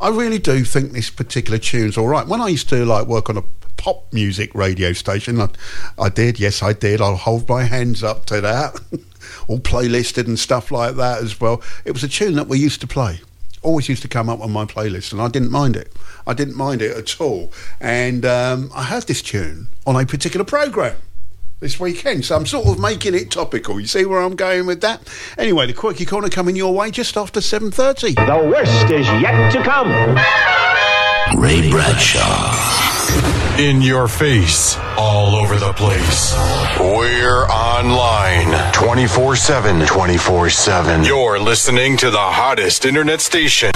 [0.00, 2.26] I really do think this particular tune's all right.
[2.26, 3.42] When I used to like work on a
[3.76, 5.48] pop music radio station, I,
[5.98, 7.00] I did, yes, I did.
[7.00, 8.78] I'll hold my hands up to that.
[9.48, 11.62] all playlisted and stuff like that as well.
[11.84, 13.20] It was a tune that we used to play.
[13.62, 15.92] Always used to come up on my playlist, and I didn't mind it.
[16.26, 17.52] I didn't mind it at all.
[17.80, 20.96] And um, I heard this tune on a particular program
[21.60, 22.24] this weekend.
[22.24, 23.80] So I'm sort of making it topical.
[23.80, 25.02] You see where I'm going with that?
[25.36, 28.14] Anyway, the Quirky Corner coming your way just after 7.30.
[28.14, 29.90] The worst is yet to come.
[31.42, 33.37] Ray Bradshaw.
[33.58, 36.32] In your face, all over the place.
[36.78, 39.84] We're online 24 7.
[39.84, 41.02] 24 7.
[41.02, 43.72] You're listening to the hottest internet station.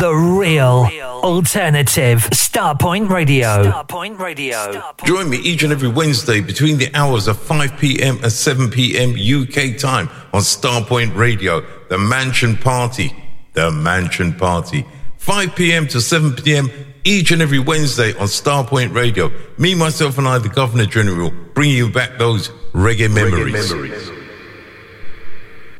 [0.00, 0.88] The real
[1.24, 3.64] alternative Starpoint Radio.
[3.72, 4.94] Starpoint Radio.
[5.04, 8.20] Join me each and every Wednesday between the hours of 5 p.m.
[8.22, 9.14] and 7 p.m.
[9.14, 13.12] UK time on Starpoint Radio, the Mansion Party.
[13.54, 14.86] The Mansion Party.
[15.16, 15.88] 5 p.m.
[15.88, 16.70] to 7 p.m.
[17.08, 19.32] each and every Wednesday on Starpoint Radio.
[19.56, 24.17] Me, myself, and I, the Governor General, bring you back those reggae memories.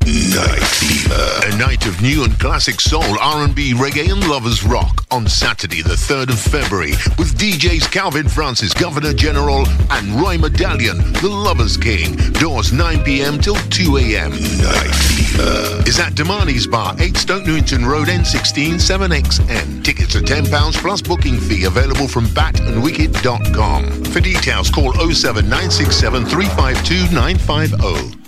[0.08, 1.40] Night Fever.
[1.44, 5.94] A night of new and classic soul, R&B, reggae and lovers rock on Saturday the
[5.94, 12.16] 3rd of February with DJs Calvin Francis, Governor General and Roy Medallion, the Lovers King.
[12.40, 14.30] Doors 9pm till 2am.
[14.62, 15.82] Night Fever.
[15.86, 19.84] Is at Damani's Bar, 8 Stoke Newington Road, N16 7XN.
[19.84, 24.04] Tickets are £10 plus booking fee available from batandwicked.com.
[24.04, 28.27] For details, call 07967 352 950.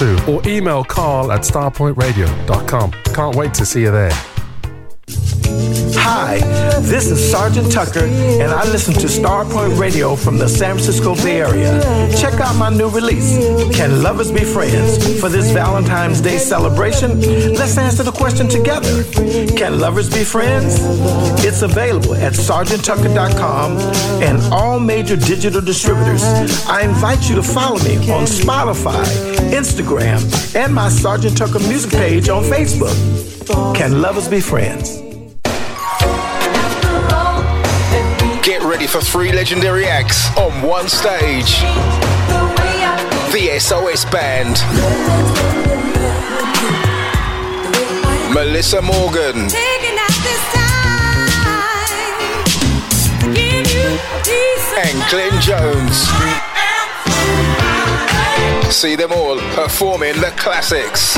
[0.00, 2.92] 762 or email carl at starpointradio.com.
[3.14, 4.29] Can't wait to see you there.
[6.02, 6.38] Hi,
[6.80, 11.40] this is Sergeant Tucker, and I listen to Starpoint Radio from the San Francisco Bay
[11.40, 11.80] Area.
[12.16, 13.36] Check out my new release,
[13.76, 15.20] Can Lovers Be Friends?
[15.20, 17.20] For this Valentine's Day celebration,
[17.54, 19.04] let's answer the question together.
[19.56, 20.78] Can lovers be friends?
[21.44, 23.78] It's available at sergeanttucker.com
[24.22, 26.22] and all major digital distributors.
[26.66, 29.04] I invite you to follow me on Spotify,
[29.50, 30.20] Instagram,
[30.54, 33.39] and my Sergeant Tucker music page on Facebook.
[33.74, 35.00] Can lovers be friends?
[38.42, 41.60] Get ready for three legendary acts on one stage.
[43.32, 44.56] The SOS Band.
[48.32, 49.48] Melissa Morgan.
[54.78, 56.08] And Glenn Jones.
[58.72, 61.16] See them all performing the classics.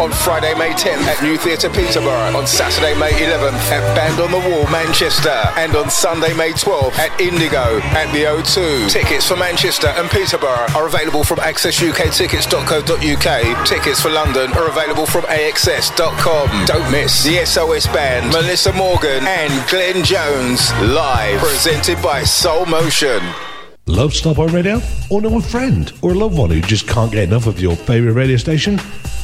[0.00, 2.36] On Friday, May 10th at New Theatre Peterborough.
[2.36, 5.30] On Saturday, May 11th at Band on the Wall, Manchester.
[5.56, 8.90] And on Sunday, May 12th at Indigo at the O2.
[8.90, 13.66] Tickets for Manchester and Peterborough are available from accessukktickets.co.uk.
[13.66, 16.66] Tickets for London are available from axs.com.
[16.66, 21.40] Don't miss the SOS Band, Melissa Morgan and Glenn Jones live.
[21.40, 23.22] Presented by Soul Motion.
[23.88, 24.80] Love Starpoint Radio?
[25.10, 27.76] Or know a friend or a loved one who just can't get enough of your
[27.76, 28.80] favourite radio station?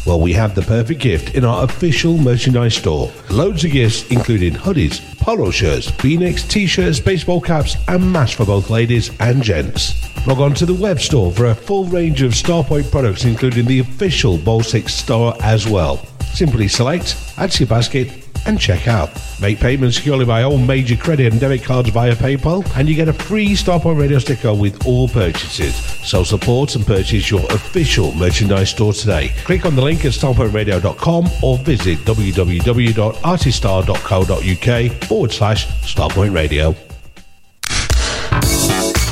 [0.07, 3.11] Well, we have the perfect gift in our official merchandise store.
[3.29, 8.71] Loads of gifts, including hoodies, polo shirts, v-necks, t-shirts, baseball caps, and masks for both
[8.71, 10.01] ladies and gents.
[10.29, 13.81] Log on to the web store for a full range of Starpoint products, including the
[13.81, 15.97] official Ball 6 store as well.
[16.35, 19.11] Simply select, add to your basket, and check out.
[19.41, 23.09] Make payments securely by all major credit and debit cards via PayPal, and you get
[23.09, 25.75] a free Starpoint Radio sticker with all purchases.
[26.07, 29.33] So support and purchase your official merchandise store today.
[29.45, 36.92] Click on the link at starpointradio.com or visit www.artistar.co.uk forward slash Starpoint Radio.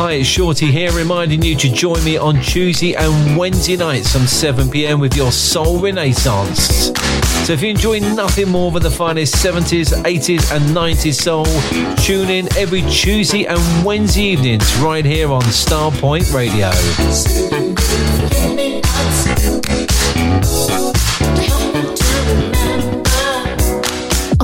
[0.02, 4.27] Hi, it's Shorty here, reminding you to join me on Tuesday and Wednesday nights from
[4.27, 6.86] 7 pm with your Soul Renaissance.
[7.47, 11.44] So if you enjoy nothing more than the finest 70s, 80s, and 90s soul,
[11.97, 16.70] tune in every Tuesday and Wednesday evenings right here on Starpoint Radio.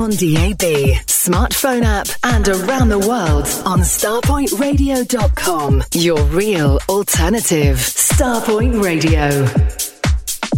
[0.06, 0.62] On DAB,
[1.08, 5.82] smartphone app, and around the world on starpointradio.com.
[5.94, 7.78] Your real alternative.
[7.78, 9.95] Starpoint Radio.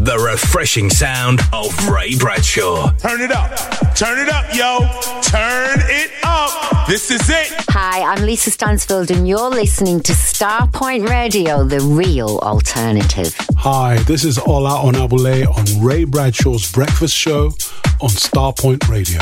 [0.00, 2.92] The refreshing sound of Ray Bradshaw.
[2.98, 3.50] Turn it up.
[3.96, 4.78] Turn it up, yo.
[5.22, 6.86] Turn it up.
[6.86, 7.52] This is it.
[7.70, 13.34] Hi, I'm Lisa Stansfield, and you're listening to Starpoint Radio, the real alternative.
[13.56, 17.46] Hi, this is Ola Onabule on Ray Bradshaw's Breakfast Show
[18.00, 19.18] on Starpoint Radio.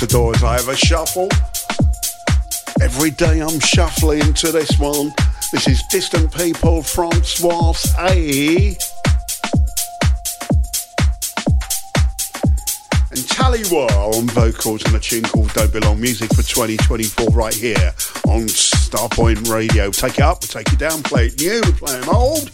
[0.00, 1.28] Chair against the door I have a shuffle.
[2.82, 5.12] Every day I'm shuffling to this one.
[5.52, 8.68] This is Distant People, Francois A.
[8.68, 8.74] Eh?
[13.10, 17.92] And Taliwa on vocals and a tune called Don't Belong Music for 2024 right here
[18.28, 19.90] on Starpoint Radio.
[19.90, 22.50] Take it up, take it down, play it new, play them old.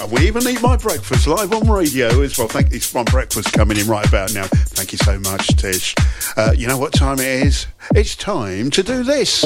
[0.00, 2.48] And we even eat my breakfast live on radio as well.
[2.48, 4.46] Thank you for my breakfast coming in right about now.
[4.74, 5.94] Thank you so much, Tish.
[6.40, 7.66] Uh, you know what time it is?
[7.94, 9.42] It's time to do this.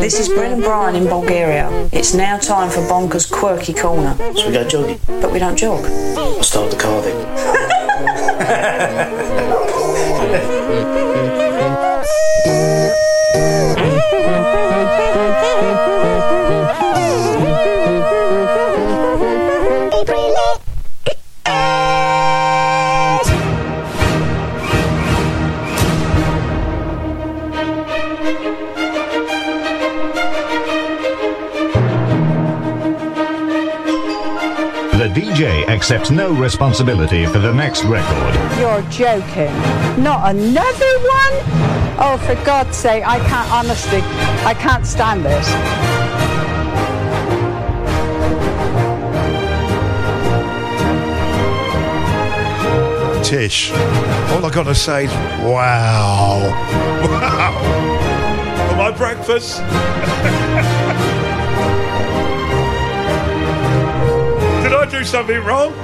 [0.00, 1.68] This is Brennan Bryan in Bulgaria.
[1.92, 4.16] It's now time for Bonker's Quirky Corner.
[4.34, 5.00] So we go jogging?
[5.06, 5.84] But we don't jog.
[5.84, 7.18] I'll start the car then.
[35.92, 38.34] accepts no responsibility for the next record.
[38.58, 39.52] You're joking.
[40.02, 41.34] Not another one?
[41.98, 44.00] Oh, for God's sake, I can't, honestly,
[44.46, 45.46] I can't stand this.
[53.28, 55.12] Tish, all I got to say is,
[55.44, 56.40] wow.
[57.02, 58.68] Wow.
[58.70, 59.60] For my breakfast.
[64.92, 65.72] do something wrong?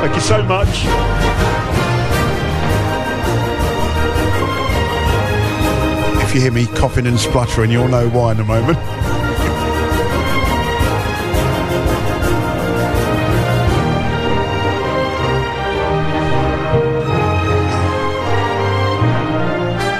[0.00, 0.68] Thank you so much.
[6.24, 8.78] If you hear me coughing and spluttering, you'll know why in a moment.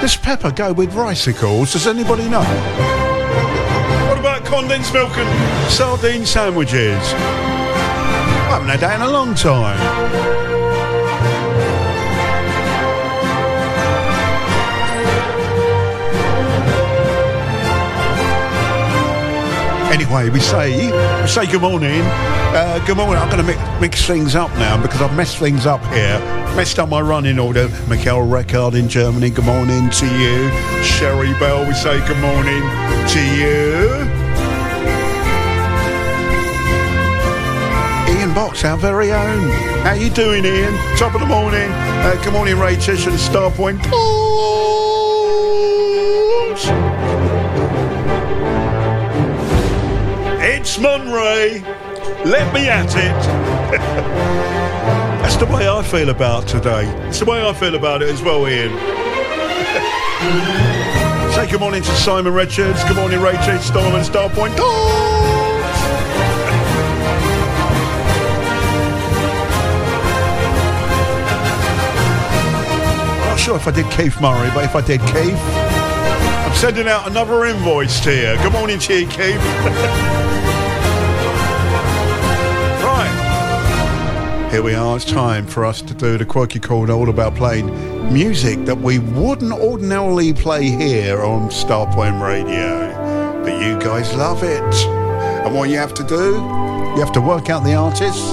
[0.01, 1.71] Does pepper go with ricicles?
[1.71, 3.08] Does anybody know?
[4.49, 6.97] Condensed milk and sardine sandwiches?
[7.13, 9.77] I haven't had that in a long time.
[19.91, 20.89] Anyway, we say
[21.21, 22.01] we say good morning.
[22.01, 23.17] Uh, good morning.
[23.17, 26.19] I'm going to mix, mix things up now because I've messed things up here.
[26.55, 27.69] Messed up my running order.
[27.87, 29.29] Michael Reckard in Germany.
[29.29, 30.49] Good morning to you.
[30.83, 31.67] Sherry Bell.
[31.67, 32.61] We say good morning
[33.09, 34.18] to you.
[38.39, 39.49] Ian Box, our very own.
[39.83, 40.73] How you doing, Ian?
[40.97, 41.69] Top of the morning.
[41.71, 43.79] Uh, good morning, Ray Tish and Starpoint.
[50.41, 51.61] It's Monray.
[52.25, 52.95] Let me at it.
[55.21, 56.85] That's the way I feel about today.
[57.09, 58.71] It's the way I feel about it as well, Ian.
[61.33, 62.85] Say good morning to Simon Richards.
[62.85, 65.18] Good morning, Rachel Storm and Starpoint.
[73.49, 77.45] Sure if I did Keith Murray, but if I did Keith, I'm sending out another
[77.45, 78.37] invoice to you.
[78.43, 79.17] Good morning to you, Keith.
[82.85, 84.49] right.
[84.51, 84.95] Here we are.
[84.95, 88.99] It's time for us to do the quirky corner all about playing music that we
[88.99, 92.93] wouldn't ordinarily play here on Starpoint Radio.
[93.41, 94.75] But you guys love it.
[95.43, 98.31] And what you have to do, you have to work out the artist,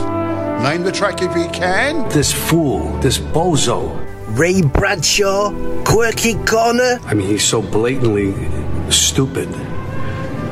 [0.63, 2.07] name the track if you can.
[2.11, 4.06] This fool, this bozo.
[4.37, 5.51] Ray Bradshaw,
[5.85, 7.01] Quirky Corner.
[7.07, 8.35] I mean, he's so blatantly
[8.91, 9.49] stupid.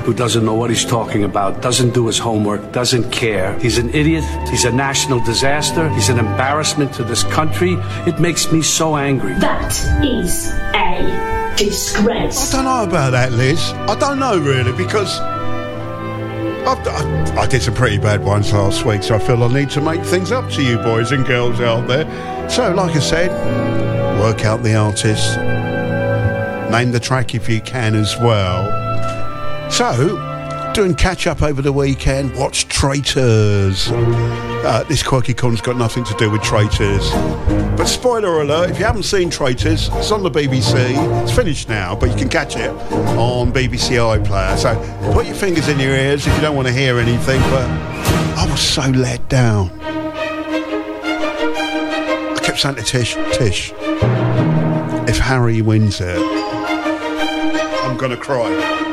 [0.06, 3.58] Who doesn't know what he's talking about, doesn't do his homework, doesn't care.
[3.58, 4.24] He's an idiot.
[4.48, 5.90] He's a national disaster.
[5.90, 7.76] He's an embarrassment to this country.
[8.06, 9.34] It makes me so angry.
[9.34, 12.54] That is a disgrace.
[12.54, 13.60] I don't know about that, Liz.
[13.86, 15.33] I don't know really because I've,
[16.66, 19.80] I, I did some pretty bad ones last week, so I feel I need to
[19.80, 22.04] make things up to you boys and girls out there.
[22.48, 23.30] So, like I said,
[24.20, 25.36] work out the artist,
[26.70, 29.70] name the track if you can as well.
[29.70, 30.33] So,
[30.74, 33.88] doing catch up over the weekend, watch Traitors.
[33.92, 37.12] Uh, this quirky con's got nothing to do with Traitors.
[37.76, 41.22] But spoiler alert, if you haven't seen Traitors, it's on the BBC.
[41.22, 44.58] It's finished now, but you can catch it on BBC iPlayer.
[44.58, 47.68] So put your fingers in your ears if you don't want to hear anything, but
[48.36, 49.70] I was so let down.
[52.34, 53.72] I kept saying to Tish, Tish,
[55.08, 56.18] if Harry wins it,
[57.84, 58.83] I'm going to cry.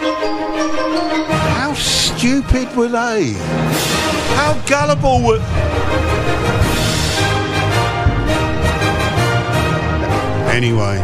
[2.22, 3.34] Stupid were they?
[4.35, 5.39] How gullible were...
[10.52, 10.99] Anyway.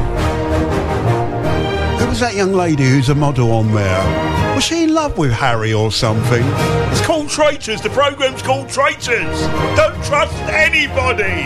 [1.98, 4.54] Who was that young lady who's a model on there?
[4.54, 6.44] Was she in love with Harry or something?
[6.92, 7.82] It's called Traitors.
[7.82, 9.42] The programme's called Traitors.
[9.76, 11.42] Don't trust anybody.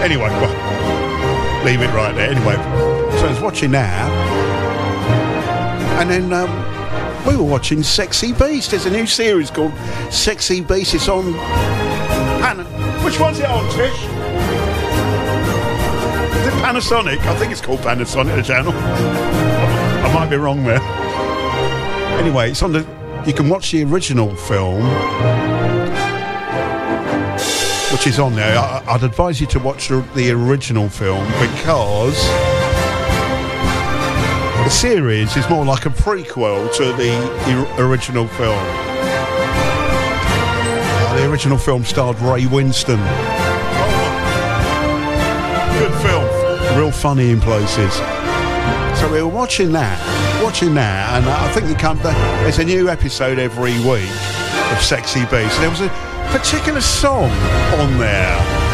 [0.00, 2.30] Anyway, well, leave it right there.
[2.30, 2.54] Anyway,
[3.18, 4.08] so I was watching that,
[6.00, 6.77] and then um,
[7.28, 8.70] we were watching Sexy Beast.
[8.70, 9.72] There's a new series called
[10.10, 10.94] Sexy Beast.
[10.94, 11.34] It's on.
[12.40, 12.64] Pan-
[13.04, 13.92] Which one's it on, Tish?
[16.38, 17.18] Is it Panasonic?
[17.18, 18.72] I think it's called Panasonic, the channel.
[18.72, 20.80] I might be wrong there.
[22.18, 22.86] Anyway, it's on the.
[23.26, 24.82] You can watch the original film,
[27.92, 28.56] which is on there.
[28.56, 32.16] I, I'd advise you to watch the, the original film because
[34.68, 38.62] the series is more like a prequel to the original film.
[41.00, 43.02] Uh, the original film starred Ray Winstone.
[45.78, 46.78] Good film.
[46.78, 47.94] Real funny in places.
[49.00, 49.98] So we were watching that,
[50.44, 51.96] watching that, and I think you come.
[52.00, 54.10] There's a new episode every week
[54.70, 55.58] of Sexy Beast.
[55.60, 55.88] There was a
[56.30, 57.30] particular song
[57.80, 58.67] on there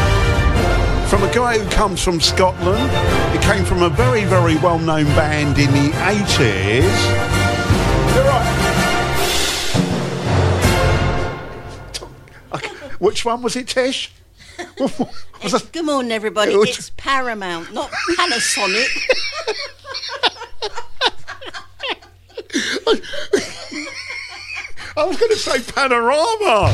[1.17, 2.91] from a guy who comes from Scotland.
[3.33, 6.81] It came from a very, very well-known band in the 80s.
[8.13, 8.51] You're right.
[12.99, 14.11] Which one was it, Tish?
[15.71, 16.51] Good morning, everybody.
[16.53, 18.89] It's Paramount, not Panasonic.
[24.97, 26.73] I was going to say Panorama.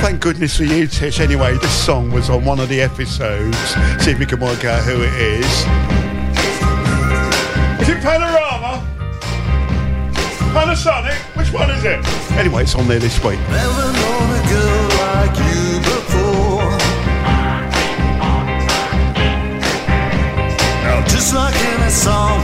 [0.00, 1.20] Thank goodness for you, Tish.
[1.20, 3.56] Anyway, this song was on one of the episodes.
[4.02, 5.46] See if we can work out who it is.
[7.82, 8.82] Is it Panorama?
[10.54, 11.16] Panasonic?
[11.36, 12.00] Which one is it?
[12.32, 13.38] Anyway, it's on there this week.
[13.50, 16.70] Never known a girl like you before.
[20.82, 22.40] Now, just like in a song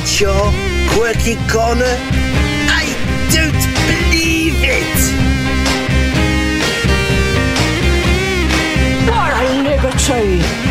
[0.00, 0.50] Bradshaw,
[0.94, 1.94] Quirky Corner.
[2.72, 2.86] I
[3.30, 3.52] don't
[3.86, 4.96] believe it!
[9.10, 10.69] What a liberty!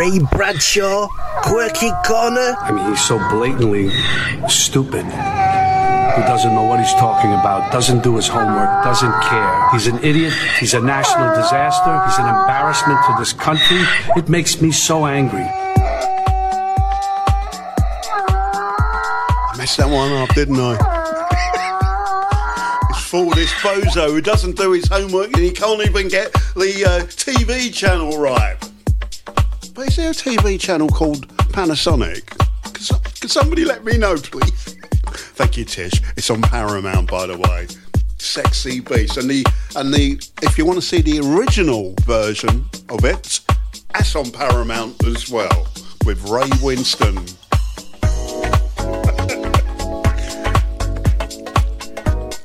[0.00, 1.08] Ray Bradshaw,
[1.42, 2.56] quirky corner.
[2.58, 3.90] I mean, he's so blatantly
[4.48, 5.04] stupid.
[5.04, 9.70] Who doesn't know what he's talking about, doesn't do his homework, doesn't care.
[9.72, 10.32] He's an idiot.
[10.58, 12.02] He's a national disaster.
[12.06, 13.82] He's an embarrassment to this country.
[14.16, 15.44] It makes me so angry.
[19.42, 20.78] I messed that one up, didn't I?
[22.88, 26.86] it's for this bozo who doesn't do his homework and he can't even get the
[26.88, 28.56] uh, TV channel right.
[29.90, 32.24] Is there a TV channel called Panasonic?
[32.62, 34.76] Can, somebody let me know, please?
[35.34, 36.00] Thank you, Tish.
[36.16, 37.66] It's on Paramount, by the way.
[38.16, 39.44] Sexy beast, and the
[39.74, 43.40] and the if you want to see the original version of it,
[43.92, 45.66] that's on Paramount as well
[46.04, 47.26] with Ray Winstone.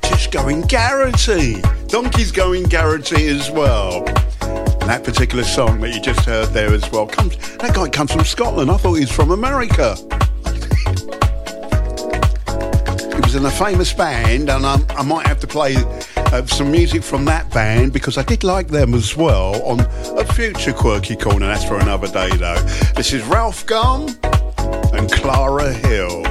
[0.02, 1.62] Tish going guarantee.
[1.86, 4.04] Donkey's going guarantee as well.
[4.86, 7.36] And that particular song that you just heard there as well comes.
[7.56, 8.70] That guy comes from Scotland.
[8.70, 9.96] I thought he was from America.
[13.12, 15.74] He was in a famous band, and um, I might have to play
[16.16, 20.24] uh, some music from that band because I did like them as well on a
[20.24, 21.48] future quirky corner.
[21.48, 22.62] That's for another day, though.
[22.94, 24.06] This is Ralf Gum
[24.92, 26.22] and Clara Hill.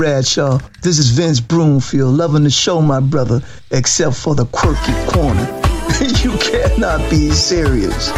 [0.00, 5.42] Bradshaw, this is Vince Broomfield, loving the show, my brother, except for the quirky corner.
[6.22, 8.10] you cannot be serious.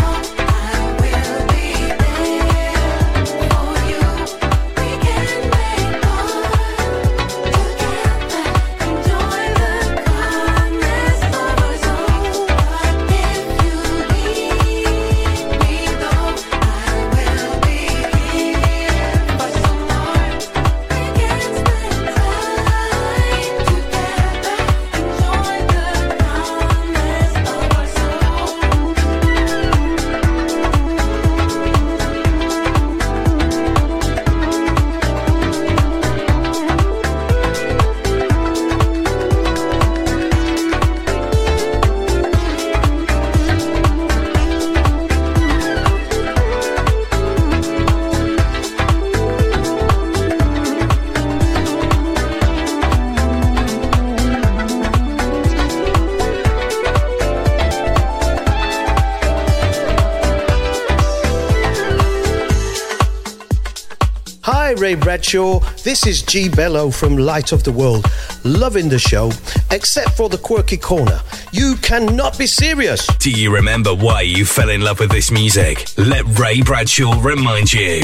[65.32, 65.60] Bradshaw.
[65.82, 68.04] This is Gee Bello from Light of the World.
[68.44, 69.30] Loving the show,
[69.70, 71.20] except for the quirky corner.
[71.52, 73.06] You cannot be serious.
[73.16, 75.86] Do you remember why you fell in love with this music?
[75.96, 78.02] Let Ray Bradshaw remind you.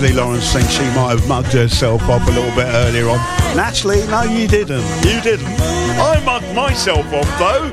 [0.00, 3.18] Natalie Lawrence thinks she might have mugged herself up a little bit earlier on.
[3.56, 4.84] Natalie, no, you didn't.
[5.04, 5.48] You didn't.
[5.48, 7.72] I mugged myself off though.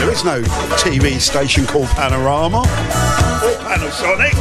[0.00, 0.42] There is no
[0.74, 2.62] TV station called Panorama.
[2.62, 4.34] Or Panasonic.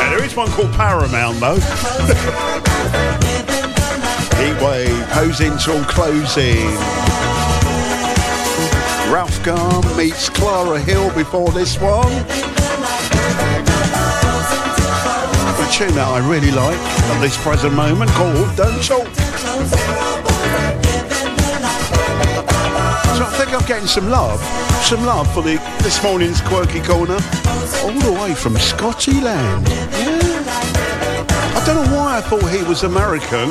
[0.10, 2.62] there is one called Paramount though.
[4.46, 6.68] Heatwave, posing till closing.
[9.12, 12.06] Ralf Gum meets Clara Hill before this one.
[15.58, 19.08] A tune that I really like at this present moment called Don't Talk.
[23.16, 24.40] So I think I'm getting some love,
[24.84, 27.18] some love for the this morning's quirky corner,
[27.82, 29.66] all the way from Scotty Land.
[29.66, 30.36] Yeah.
[31.56, 33.50] I don't know why I thought he was American.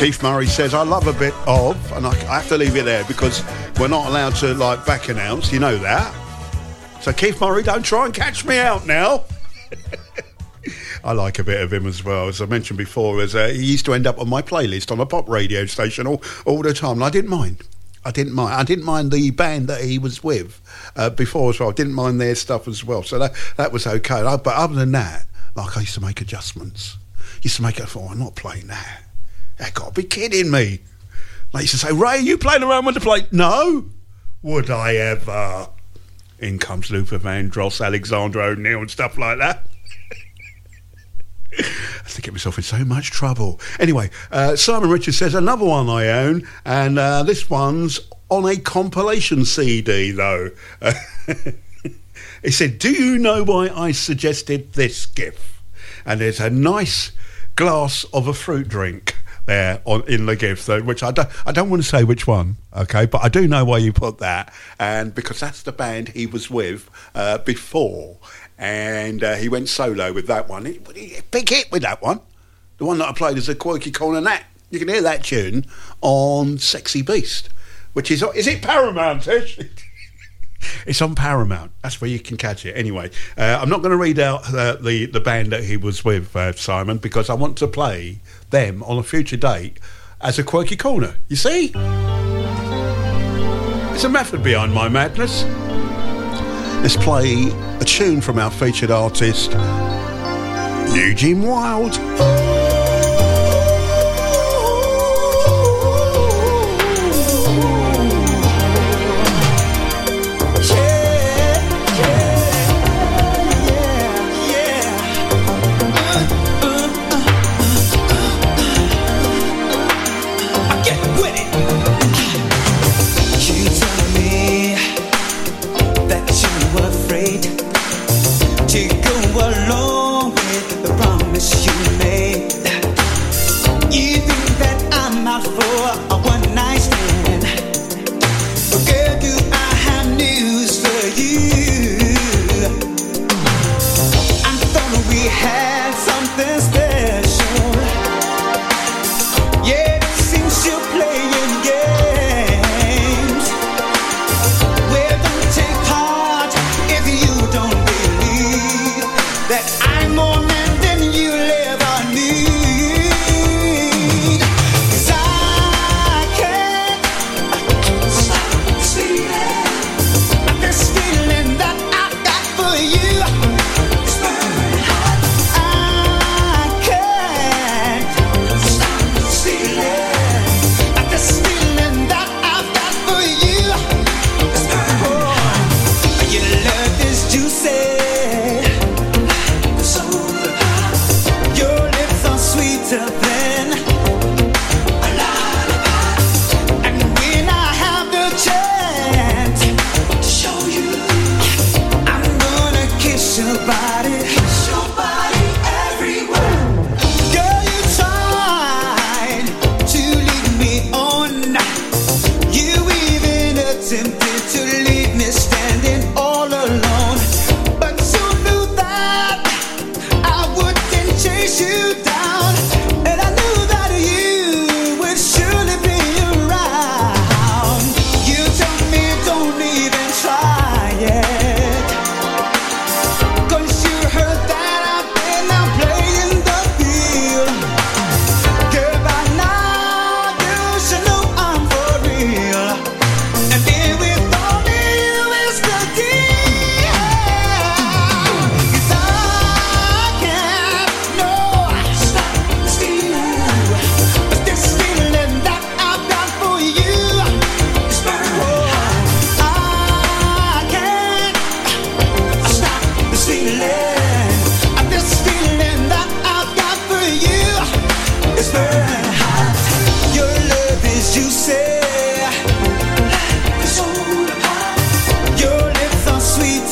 [0.00, 2.86] Keith Murray says, I love a bit of, and I, I have to leave it
[2.86, 3.44] there because
[3.78, 6.14] we're not allowed to like back announce, you know that.
[7.02, 9.24] So Keith Murray, don't try and catch me out now.
[11.04, 12.28] I like a bit of him as well.
[12.28, 15.00] As I mentioned before, as uh, he used to end up on my playlist on
[15.00, 17.60] a pop radio station all, all the time, and I didn't mind.
[18.02, 18.54] I didn't mind.
[18.54, 20.62] I didn't mind the band that he was with
[20.96, 21.68] uh, before as well.
[21.68, 23.02] I didn't mind their stuff as well.
[23.02, 24.22] So that that was okay.
[24.22, 26.96] But other than that, like I used to make adjustments.
[27.42, 27.94] Used to make it.
[27.94, 29.09] Oh, I'm not playing that.
[29.60, 30.80] They got to be kidding me.
[31.52, 33.30] They used to say, Ray, you playing around with the plate?
[33.30, 33.84] No.
[34.40, 35.68] Would I ever?
[36.38, 39.66] In comes Luther Vandross, Alexander O'Neal, and stuff like that.
[41.58, 43.60] I have to get myself in so much trouble.
[43.78, 48.00] Anyway, uh, Simon Richards says another one I own, and uh, this one's
[48.30, 50.52] on a compilation CD, though.
[52.42, 55.60] he said, Do you know why I suggested this gift?
[56.06, 57.12] And there's a nice
[57.56, 59.16] glass of a fruit drink
[59.50, 62.26] there on in the gift, though, which I don't, I don't want to say which
[62.26, 66.10] one, okay, but I do know why you put that, and because that's the band
[66.10, 68.18] he was with uh, before,
[68.56, 70.66] and uh, he went solo with that one.
[70.66, 72.20] He, he- big hit with that one,
[72.78, 74.20] the one that I played is a quirky corner.
[74.20, 75.66] That you can hear that tune
[76.00, 77.48] on "Sexy Beast,"
[77.92, 79.26] which is is it Paramount?
[80.86, 81.72] It's on Paramount.
[81.82, 82.72] That's where you can catch it.
[82.72, 86.04] Anyway, uh, I'm not going to read out uh, the the band that he was
[86.04, 88.20] with, uh, Simon, because I want to play
[88.50, 89.78] them on a future date
[90.20, 91.16] as a quirky corner.
[91.28, 91.72] You see,
[93.94, 95.44] it's a method behind my madness.
[96.82, 97.50] Let's play
[97.80, 99.52] a tune from our featured artist,
[100.94, 102.59] Eugene Wilde.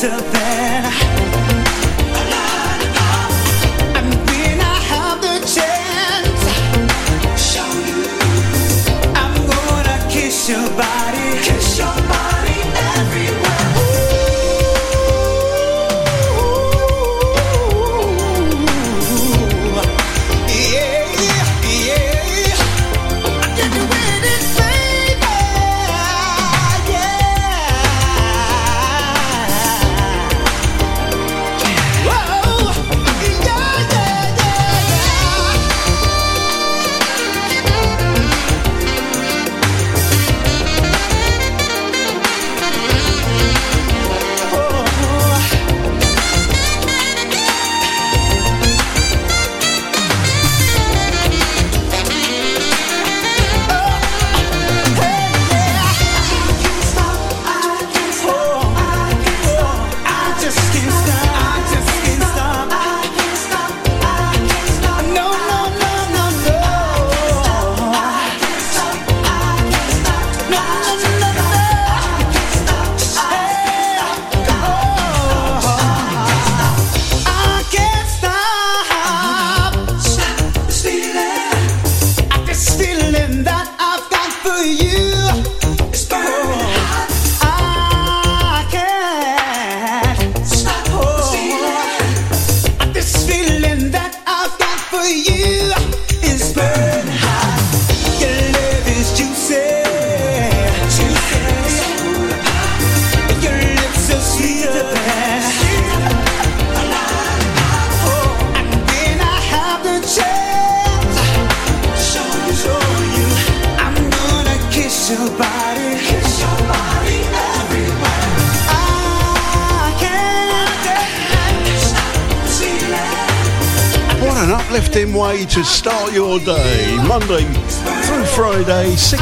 [0.01, 0.68] to that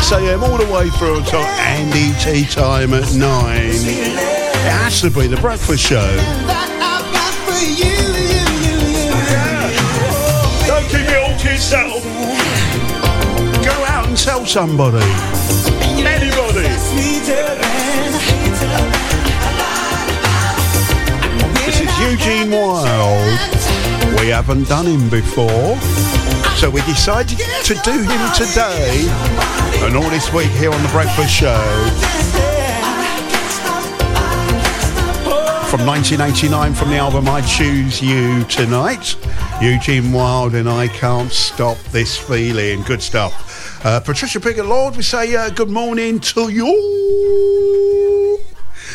[0.07, 3.57] 6am all the way through until Andy tea time at 9.
[3.59, 4.15] It
[4.71, 6.15] has to be the breakfast show.
[10.65, 12.01] Don't keep it all to yourself.
[13.65, 15.03] Go out and tell somebody.
[15.99, 16.69] Anybody.
[21.65, 23.39] This is Eugene Wilde.
[24.21, 25.77] We haven't done him before
[26.57, 29.05] so we decided to do him today
[29.85, 31.55] and all this week here on the Breakfast Show.
[35.69, 39.15] From 1989, from the album I Choose You Tonight,
[39.61, 42.81] Eugene Wilde and I Can't Stop This Feeling.
[42.81, 43.85] Good stuff.
[43.85, 48.39] Uh, Patricia Piggott Lord, we say uh, good morning to you.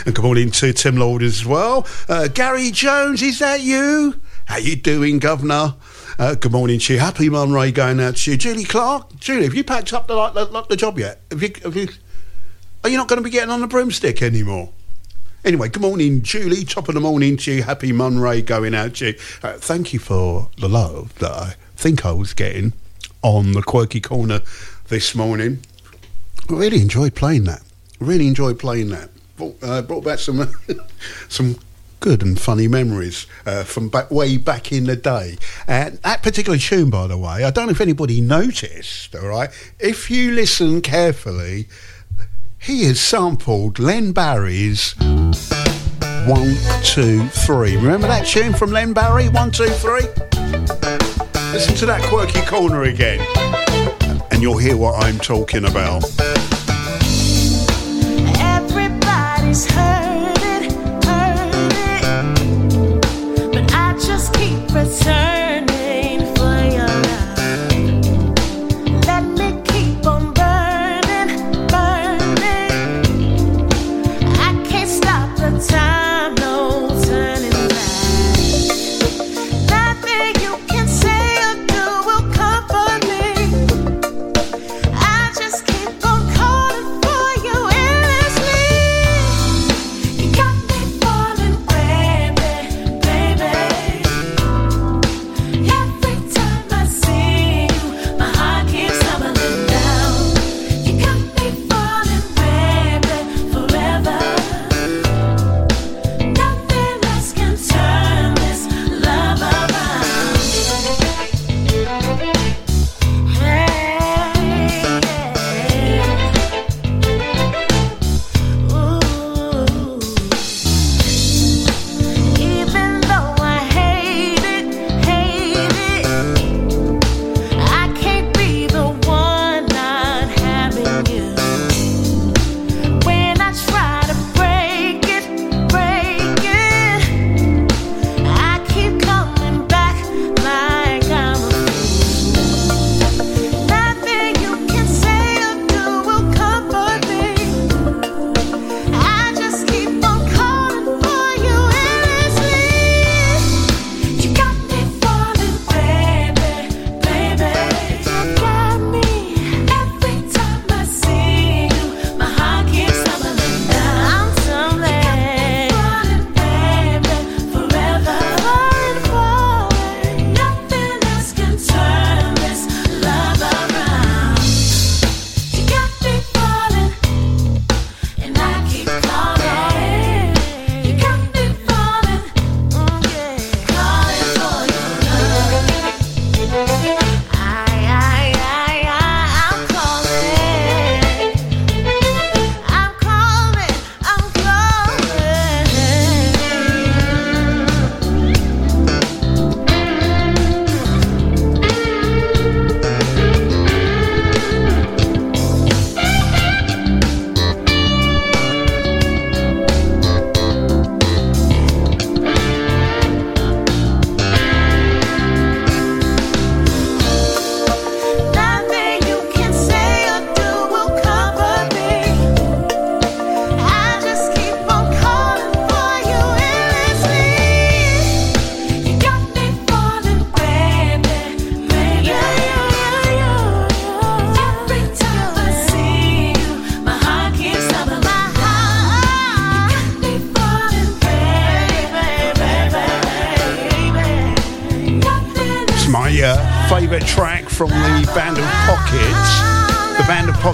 [0.05, 1.87] And good morning to Tim Lord as well.
[2.09, 4.21] Uh, Gary Jones, is that you?
[4.47, 5.75] How you doing, Governor?
[6.23, 7.01] Uh, good morning to you.
[7.01, 8.37] Happy Monday going out to you.
[8.37, 9.17] Julie Clark.
[9.17, 11.21] Julie, have you packed up the, like, the, like, the job yet?
[11.33, 11.89] Have you, have you,
[12.85, 14.71] are you not going to be getting on the broomstick anymore?
[15.45, 16.63] Anyway, good morning, Julie.
[16.63, 17.65] Top of the morning to you.
[17.65, 19.15] Happy Monday going out to you.
[19.43, 22.73] Uh, thank you for the love that I think I was getting
[23.23, 24.43] on the Quirky Corner
[24.87, 25.59] this morning.
[26.49, 27.63] I really enjoyed playing that.
[27.99, 29.11] Really enjoyed playing that.
[29.37, 30.49] Brought, uh, brought back some
[31.29, 31.57] some
[32.03, 35.39] good and funny memories uh, from back way back in the day.
[35.69, 39.15] And that particular tune, by the way, I don't know if anybody noticed.
[39.15, 41.69] All right, if you listen carefully,
[42.59, 44.95] he has sampled Len Barry's
[46.27, 47.77] One, Two, Three.
[47.77, 49.29] Remember that tune from Len Barry?
[49.29, 50.03] One, Two, Three?
[51.53, 53.21] Listen to that quirky corner again,
[54.33, 56.03] and you'll hear what I'm talking about.
[58.41, 59.92] Everybody's hurting,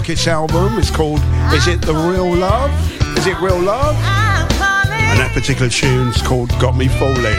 [0.09, 1.19] Pockets album is called
[1.53, 2.71] Is It the Real Love?
[3.15, 3.93] Is it Real Love?
[3.93, 7.37] And that particular tune's called Got Me Falling.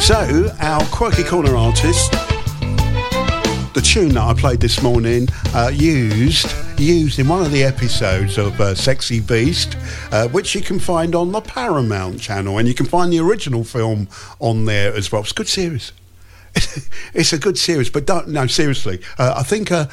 [0.00, 2.10] So, our Quirky Corner artist,
[3.72, 8.36] the tune that I played this morning, uh, used used in one of the episodes
[8.36, 9.76] of uh, Sexy Beast,
[10.10, 13.62] uh, which you can find on the Paramount channel, and you can find the original
[13.62, 14.08] film
[14.40, 15.22] on there as well.
[15.22, 15.92] It's a good series.
[17.16, 19.00] It's a good series, but don't no seriously.
[19.18, 19.86] Uh, I think uh,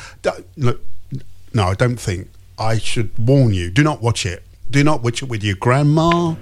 [0.58, 0.82] look,
[1.54, 2.30] no, I don't think.
[2.60, 4.44] I should warn you: do not watch it.
[4.70, 6.36] Do not watch it with your grandma,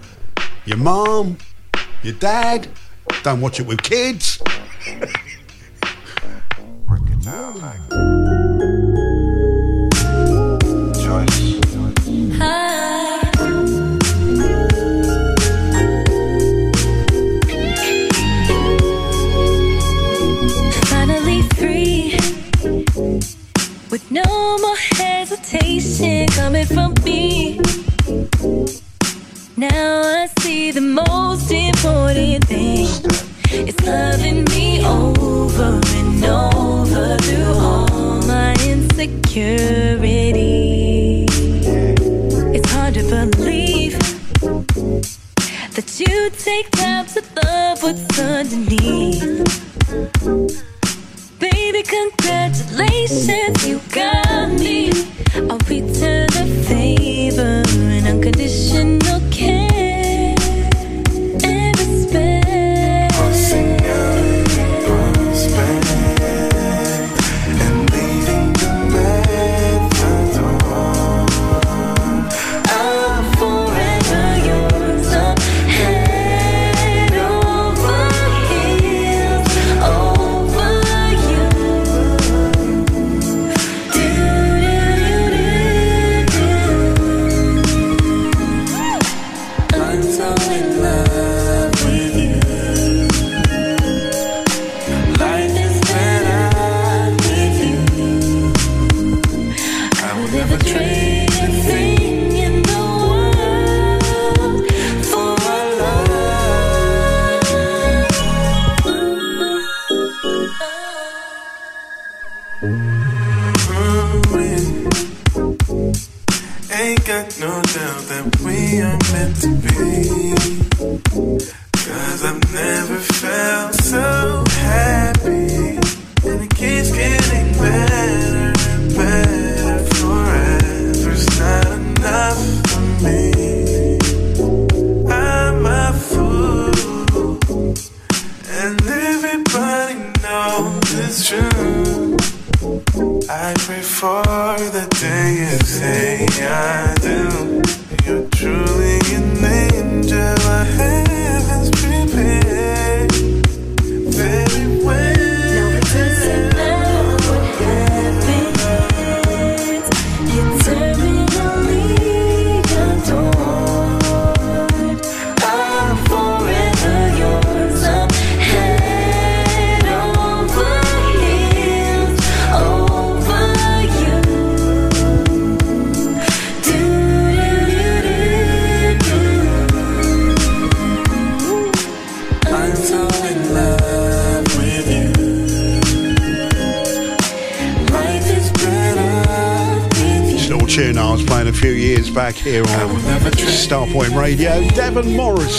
[0.65, 1.37] your mom,
[2.03, 2.67] your dad.
[3.23, 4.30] Don't watch it with kids.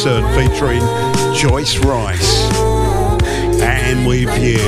[0.02, 0.82] Featuring
[1.32, 2.50] Joyce Rice.
[3.62, 4.58] And with you.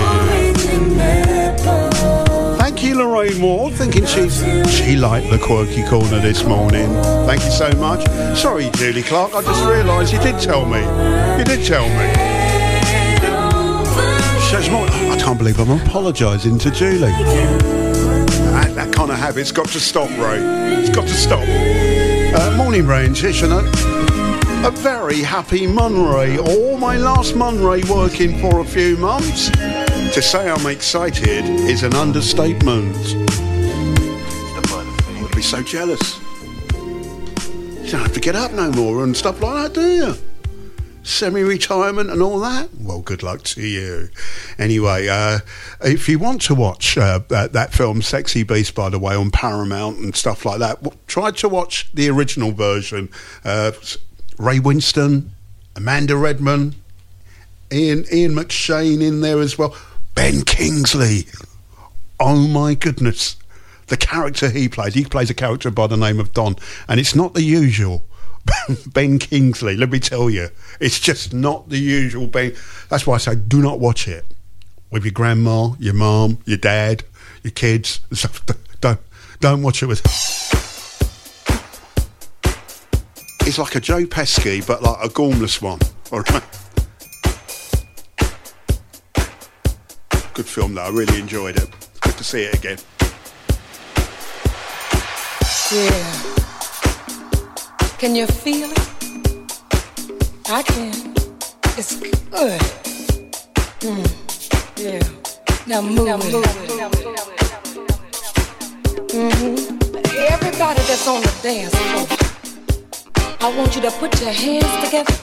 [2.57, 4.39] Thank you, Lorraine Ward, thinking she's
[4.73, 6.89] she liked the quirky corner this morning.
[7.27, 8.07] Thank you so much.
[8.39, 10.79] Sorry, Julie Clark, I just realised you did tell me.
[11.37, 12.15] You did tell me.
[14.51, 14.87] Says more.
[14.87, 17.11] I can't believe I'm apologising to Julie.
[18.53, 20.39] That, that kind of habit's got to stop, Ray.
[20.79, 21.43] It's got to stop.
[21.43, 23.53] Uh, morning, and Tish, and
[24.65, 26.39] a, very happy Monray.
[26.39, 29.51] Or my last Monray working for a few months.
[29.51, 32.97] To say I'm excited is an understatement.
[34.67, 36.19] I would be so jealous.
[36.73, 40.15] You don't have to get up no more and stuff like that, do you?
[41.03, 42.71] Semi-retirement and all that.
[42.81, 44.09] Well, good luck to you.
[44.59, 45.41] Anyway, uh,
[45.83, 49.31] if you want to watch uh, that, that film, Sexy Beast, by the way, on
[49.31, 53.11] Paramount and stuff like that, w- try to watch the original version.
[53.45, 53.73] Uh,
[54.39, 55.31] Ray Winstone,
[55.77, 56.75] Amanda Redman,
[57.73, 59.77] Ian Ian McShane in there as well.
[60.15, 61.27] Ben Kingsley.
[62.21, 63.37] Oh my goodness.
[63.89, 66.57] The character he plays, he plays a character by the name of Don,
[66.89, 68.07] and it's not the usual
[68.87, 70.49] Ben Kingsley, let me tell you.
[70.81, 72.55] It's just not the usual Ben.
[72.89, 74.25] That's why I say do not watch it
[74.91, 77.05] with your grandma, your mum, your dad,
[77.43, 78.01] your kids.
[78.81, 79.01] Don't,
[79.41, 80.54] don't watch it with.
[83.47, 85.79] It's like a Joe Pesci, but like a gormless one.
[86.11, 86.43] All right.
[90.33, 90.83] Good film, though.
[90.83, 91.69] I really enjoyed it.
[92.01, 92.79] Good to see it again.
[95.71, 96.35] Yeah.
[97.99, 98.79] Can you feel it?
[100.49, 101.15] I can.
[101.77, 102.61] It's good.
[103.81, 104.07] Mm.
[104.77, 105.03] Yeah.
[105.67, 106.35] Now move it.
[109.13, 109.57] hmm
[110.33, 112.24] Everybody that's on the dance floor,
[113.45, 115.15] I want you to put your hands together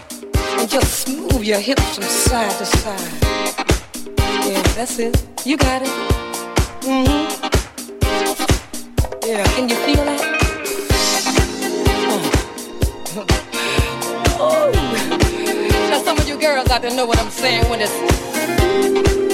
[0.59, 3.11] and just move your hips from side to side.
[4.45, 5.19] Yeah, that's it.
[5.43, 5.87] You got it.
[6.81, 7.47] Mm-hmm.
[9.25, 10.21] Yeah, can you feel that?
[14.39, 14.69] Oh.
[15.89, 19.30] Now some of you girls out there know what I'm saying when it's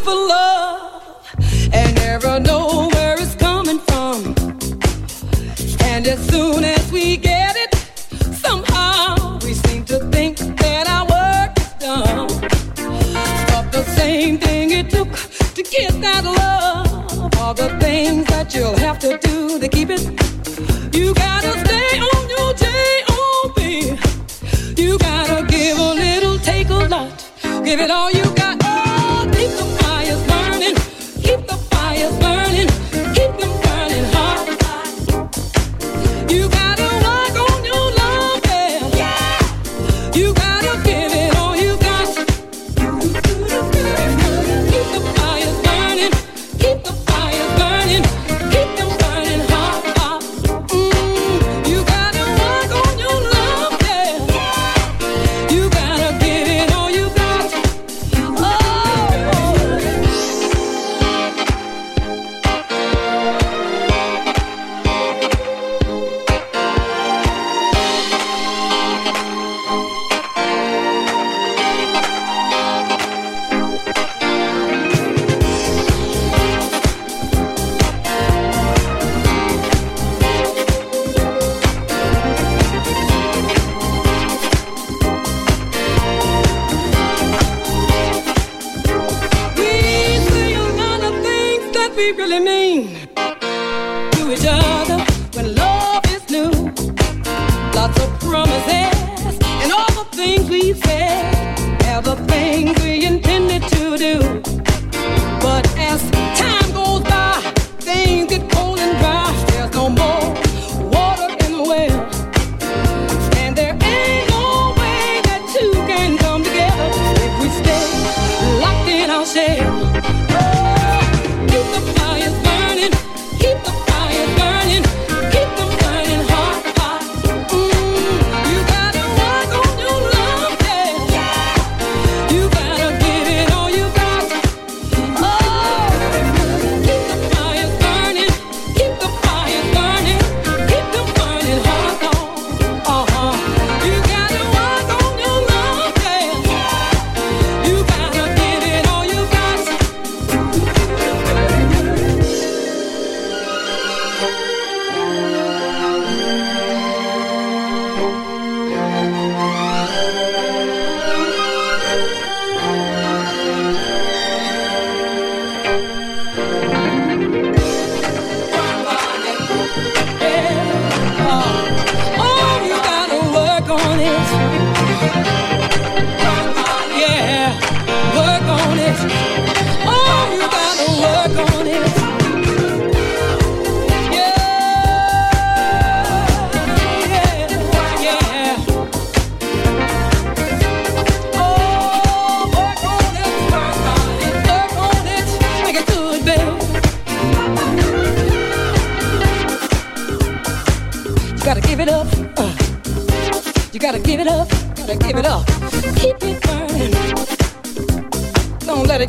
[0.00, 1.28] for love
[1.72, 4.34] and never know where it's coming from.
[5.90, 7.74] And as soon as we get it,
[8.34, 12.28] somehow we seem to think that our work is done.
[13.52, 15.10] But the same thing it took
[15.56, 20.02] to get that love, all the things that you'll have to do to keep it.
[20.96, 23.60] You gotta stay on your J.O.B.
[24.82, 27.10] You gotta give a little, take a lot.
[27.64, 28.59] Give it all you got.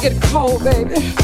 [0.01, 1.20] Get cold, baby.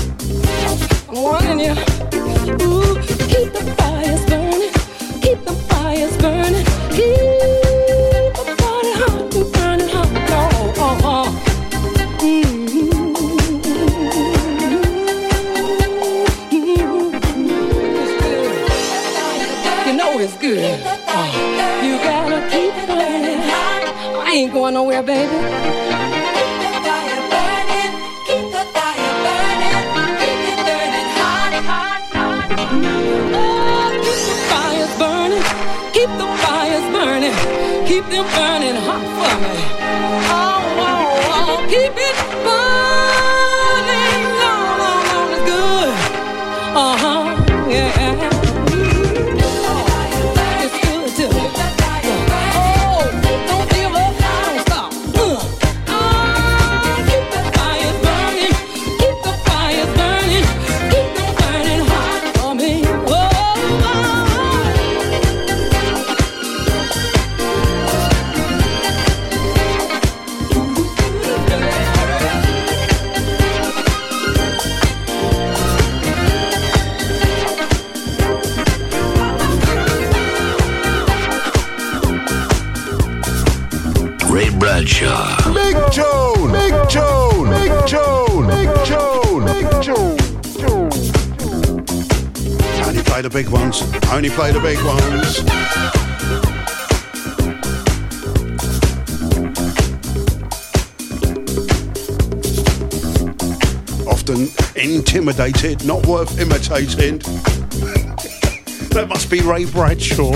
[109.48, 110.34] Ray Bradshaw.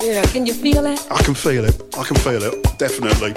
[0.00, 1.06] Yeah, can you feel it?
[1.10, 1.80] I can feel it.
[1.96, 2.78] I can feel it.
[2.78, 3.34] Definitely.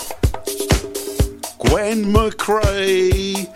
[1.60, 3.52] Gwen McCrae.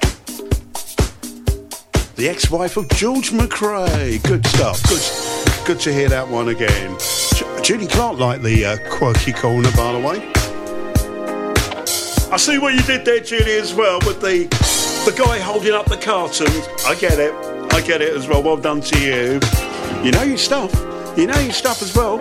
[2.18, 4.22] The ex-wife of George McCrae.
[4.24, 4.84] Good stuff.
[4.90, 6.98] Good, good to hear that one again.
[7.36, 10.34] Ju- Judy Clark liked the uh, quirky corner, by the way.
[12.30, 14.48] I see what you did there, Judy, as well, with the
[15.10, 16.48] the guy holding up the carton.
[16.86, 17.49] I get it.
[17.90, 18.44] Get it as well.
[18.44, 19.40] Well done to you.
[20.06, 20.72] You know your stuff.
[21.18, 22.20] You know your stuff as well.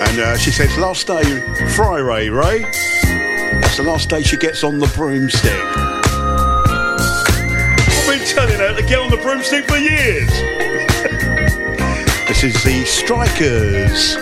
[0.00, 1.24] And uh, she says, last day,
[1.74, 2.62] Friday, Ray.
[3.60, 5.50] That's the last day she gets on the broomstick.
[7.90, 10.30] I've been telling her to get on the broomstick for years.
[12.28, 14.14] this is the Strikers.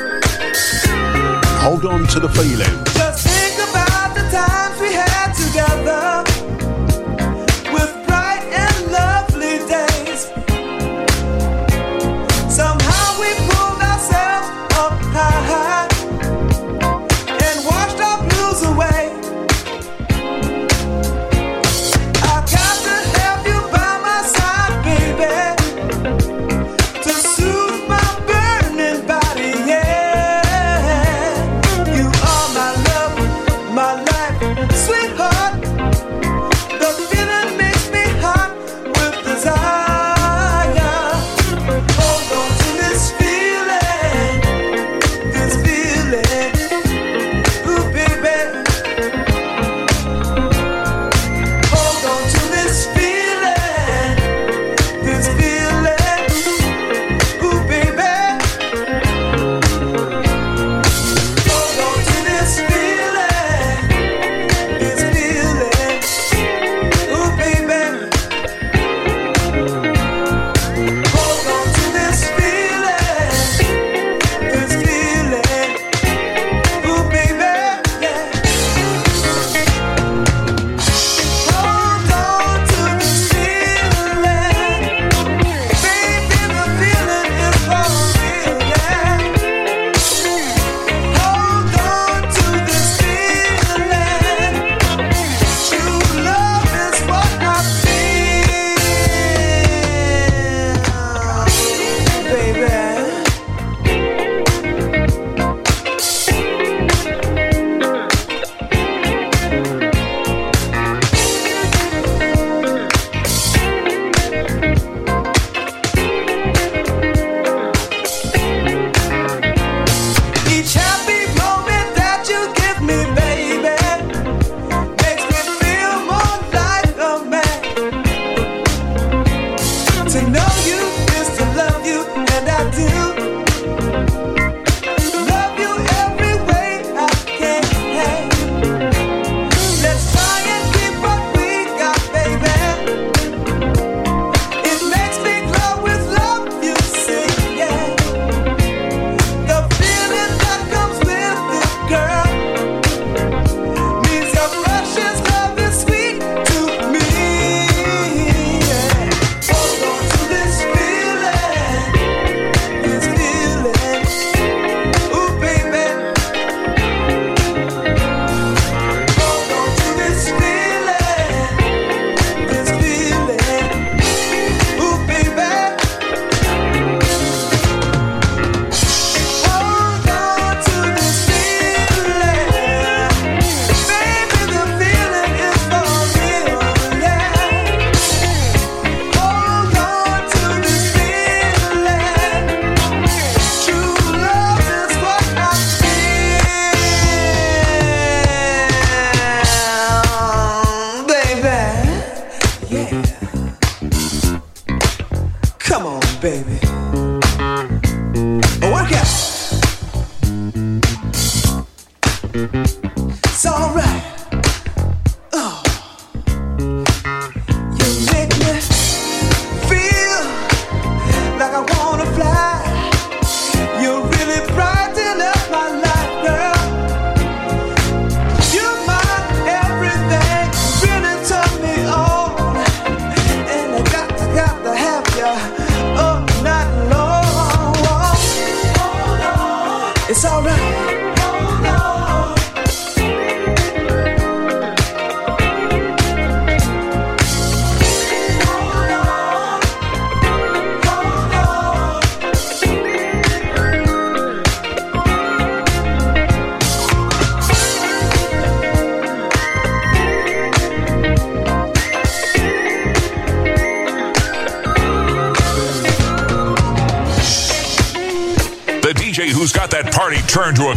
[1.61, 2.92] Hold on to the feeling.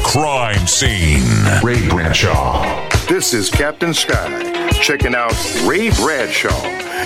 [0.06, 1.25] Crime scene.
[1.64, 2.88] Ray Bradshaw.
[3.08, 5.34] This is Captain Sky checking out
[5.66, 6.51] Ray Bradshaw.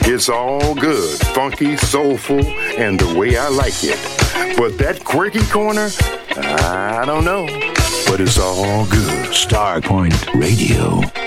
[0.01, 3.97] It's all good, funky, soulful, and the way I like it.
[4.57, 5.89] But that quirky corner,
[6.35, 7.47] I don't know.
[8.05, 9.27] But it's all good.
[9.29, 11.18] Starpoint Radio.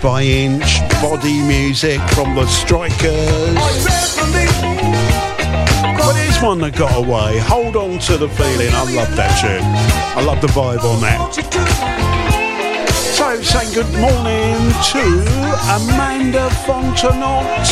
[0.00, 3.54] Inch by Inch, body music from the Strikers.
[5.98, 7.38] But here's one that got away.
[7.40, 8.70] Hold on to the feeling.
[8.72, 9.62] I love that tune.
[10.16, 11.34] I love the vibe on that.
[13.14, 15.04] So, saying good morning to
[15.76, 17.66] Amanda Fontenot.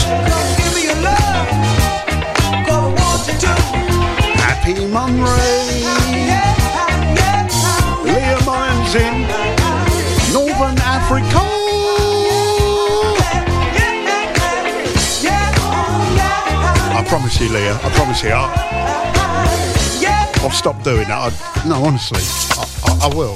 [4.36, 5.80] Happy Monday.
[8.04, 9.26] Leah Myers in
[10.32, 11.57] Northern Africa.
[17.08, 17.74] Promise you, Leah.
[17.74, 18.30] I promise you.
[18.34, 18.52] I'll,
[20.44, 21.32] I'll stop doing that.
[21.32, 22.20] I, no, honestly,
[22.52, 23.34] I, I, I will.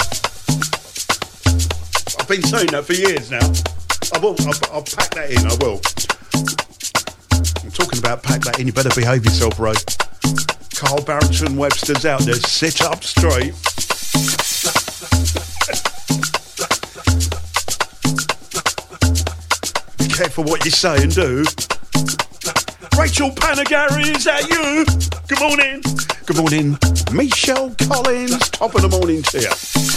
[2.20, 3.40] I've been saying that for years now.
[4.12, 4.36] I will.
[4.40, 5.46] I'll, I'll pack that in.
[5.48, 5.80] I will.
[7.64, 8.66] I'm talking about pack that in.
[8.66, 9.72] You better behave yourself, Ray.
[10.74, 12.34] Carl Barrington Webster's out there.
[12.34, 13.54] Sit up straight.
[19.96, 21.46] Be careful what you say and do.
[23.02, 24.84] Rachel Panagari, is that you?
[25.26, 25.82] Good morning.
[26.24, 26.78] Good morning.
[27.12, 29.91] Michelle Collins, top of the morning to you.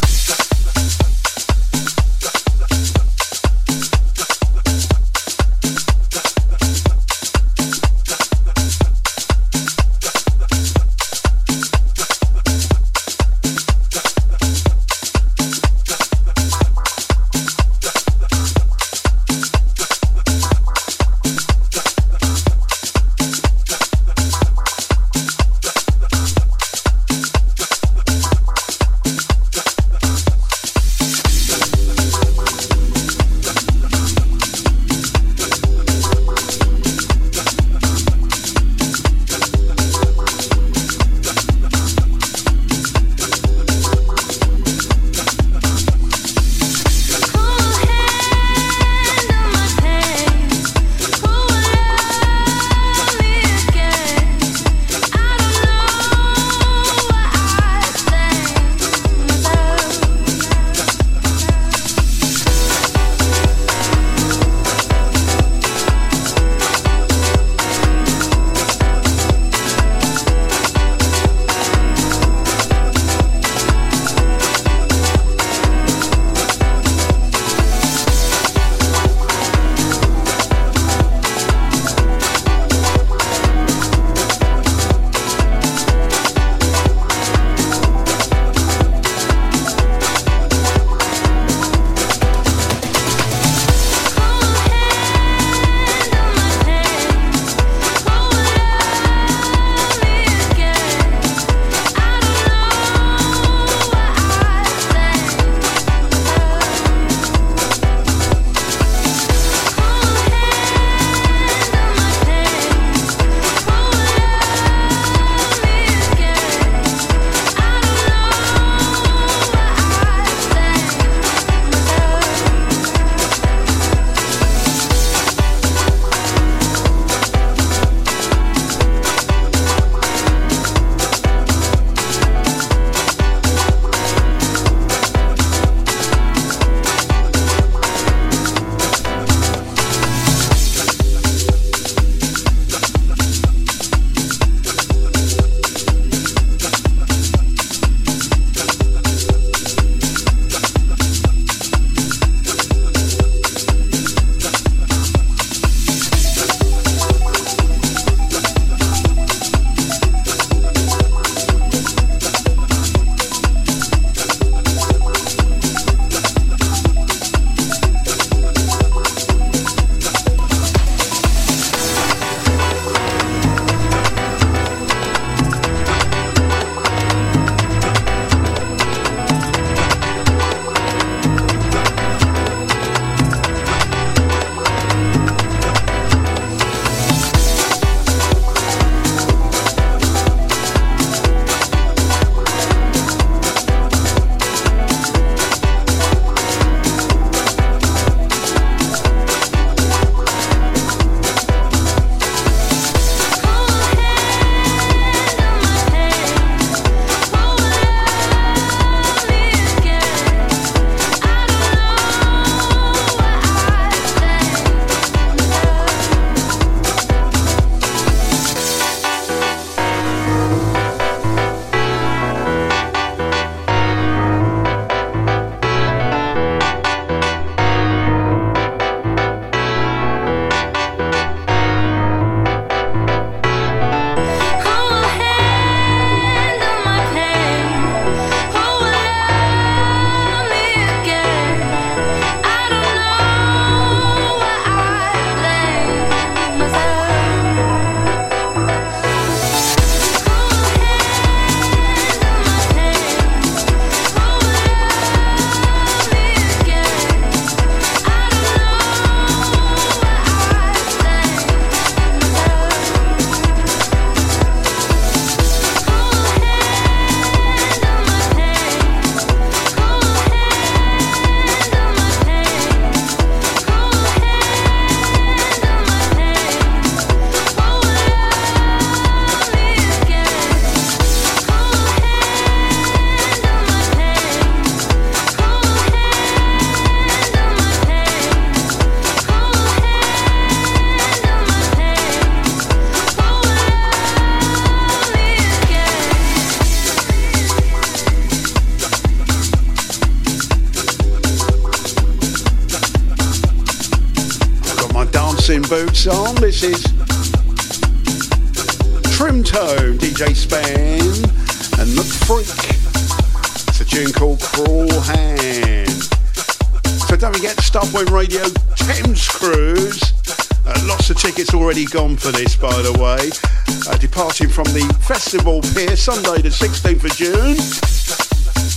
[326.06, 327.58] Sunday, the 16th of June.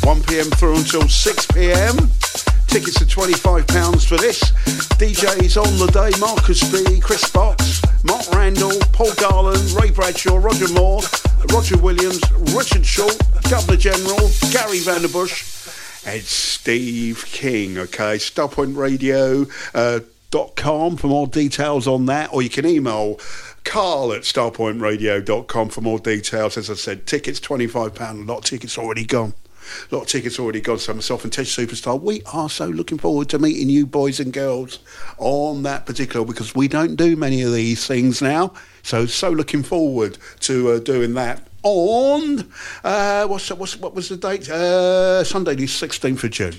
[0.08, 0.48] 1 p.m.
[0.56, 1.94] through until 6 p.m.
[2.68, 4.40] Tickets are £25 for this.
[4.96, 10.72] DJs on the day Marcus B, Chris Fox, Mark Randall, Paul Garland, Ray Bradshaw, Roger
[10.72, 11.02] Moore,
[11.52, 12.22] Roger Williams,
[12.56, 13.18] Richard Short,
[13.50, 17.76] Governor General, Gary Vanderbush, and Steve King.
[17.76, 20.00] Okay, starpointradio.com uh,
[20.96, 23.20] for more details on that, or you can email
[23.78, 26.56] carl at starpointradio.com for more details.
[26.56, 29.34] As I said, tickets £25, a lot of tickets already gone.
[29.88, 30.80] A lot of tickets already gone.
[30.80, 34.32] So myself and Tesh Superstar, we are so looking forward to meeting you boys and
[34.32, 34.80] girls
[35.16, 38.52] on that particular because we don't do many of these things now.
[38.82, 42.50] So so looking forward to uh, doing that on
[42.82, 44.50] uh, what's, what's what was the date?
[44.50, 46.54] Uh, Sunday the sixteenth of June.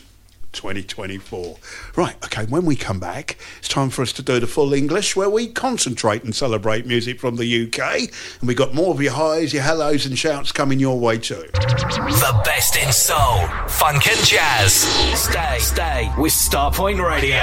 [0.51, 1.57] 2024.
[1.95, 5.16] Right, okay, when we come back, it's time for us to do the full English
[5.16, 8.01] where we concentrate and celebrate music from the UK.
[8.40, 11.48] And we got more of your highs, your hellos, and shouts coming your way too.
[11.53, 14.74] The best in soul, funk and jazz.
[15.19, 17.40] Stay, stay with Starpoint Radio.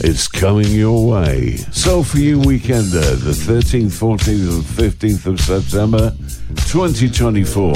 [0.00, 1.56] It's coming your way.
[1.72, 6.12] Soul for You weekender, the 13th, 14th and 15th of September
[6.68, 7.72] 2024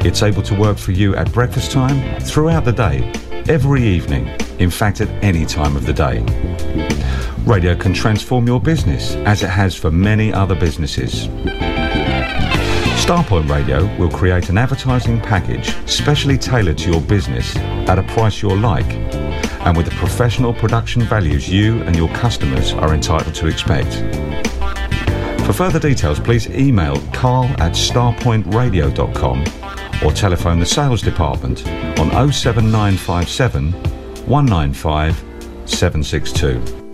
[0.00, 3.12] It's able to work for you at breakfast time, throughout the day,
[3.48, 6.20] every evening, in fact, at any time of the day.
[7.44, 11.28] Radio can transform your business as it has for many other businesses.
[13.04, 17.54] Starpoint Radio will create an advertising package specially tailored to your business
[17.86, 18.90] at a price you'll like
[19.66, 23.94] and with the professional production values you and your customers are entitled to expect.
[25.44, 29.63] For further details, please email carl at starpointradio.com
[30.02, 31.66] or telephone the sales department
[31.98, 33.72] on 07957
[34.26, 35.16] 195
[35.66, 36.84] 762.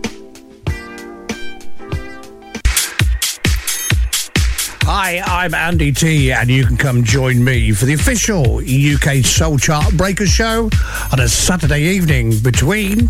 [4.82, 9.56] Hi, I'm Andy T, and you can come join me for the official UK Soul
[9.56, 10.68] Chart Breaker show
[11.12, 13.08] on a Saturday evening between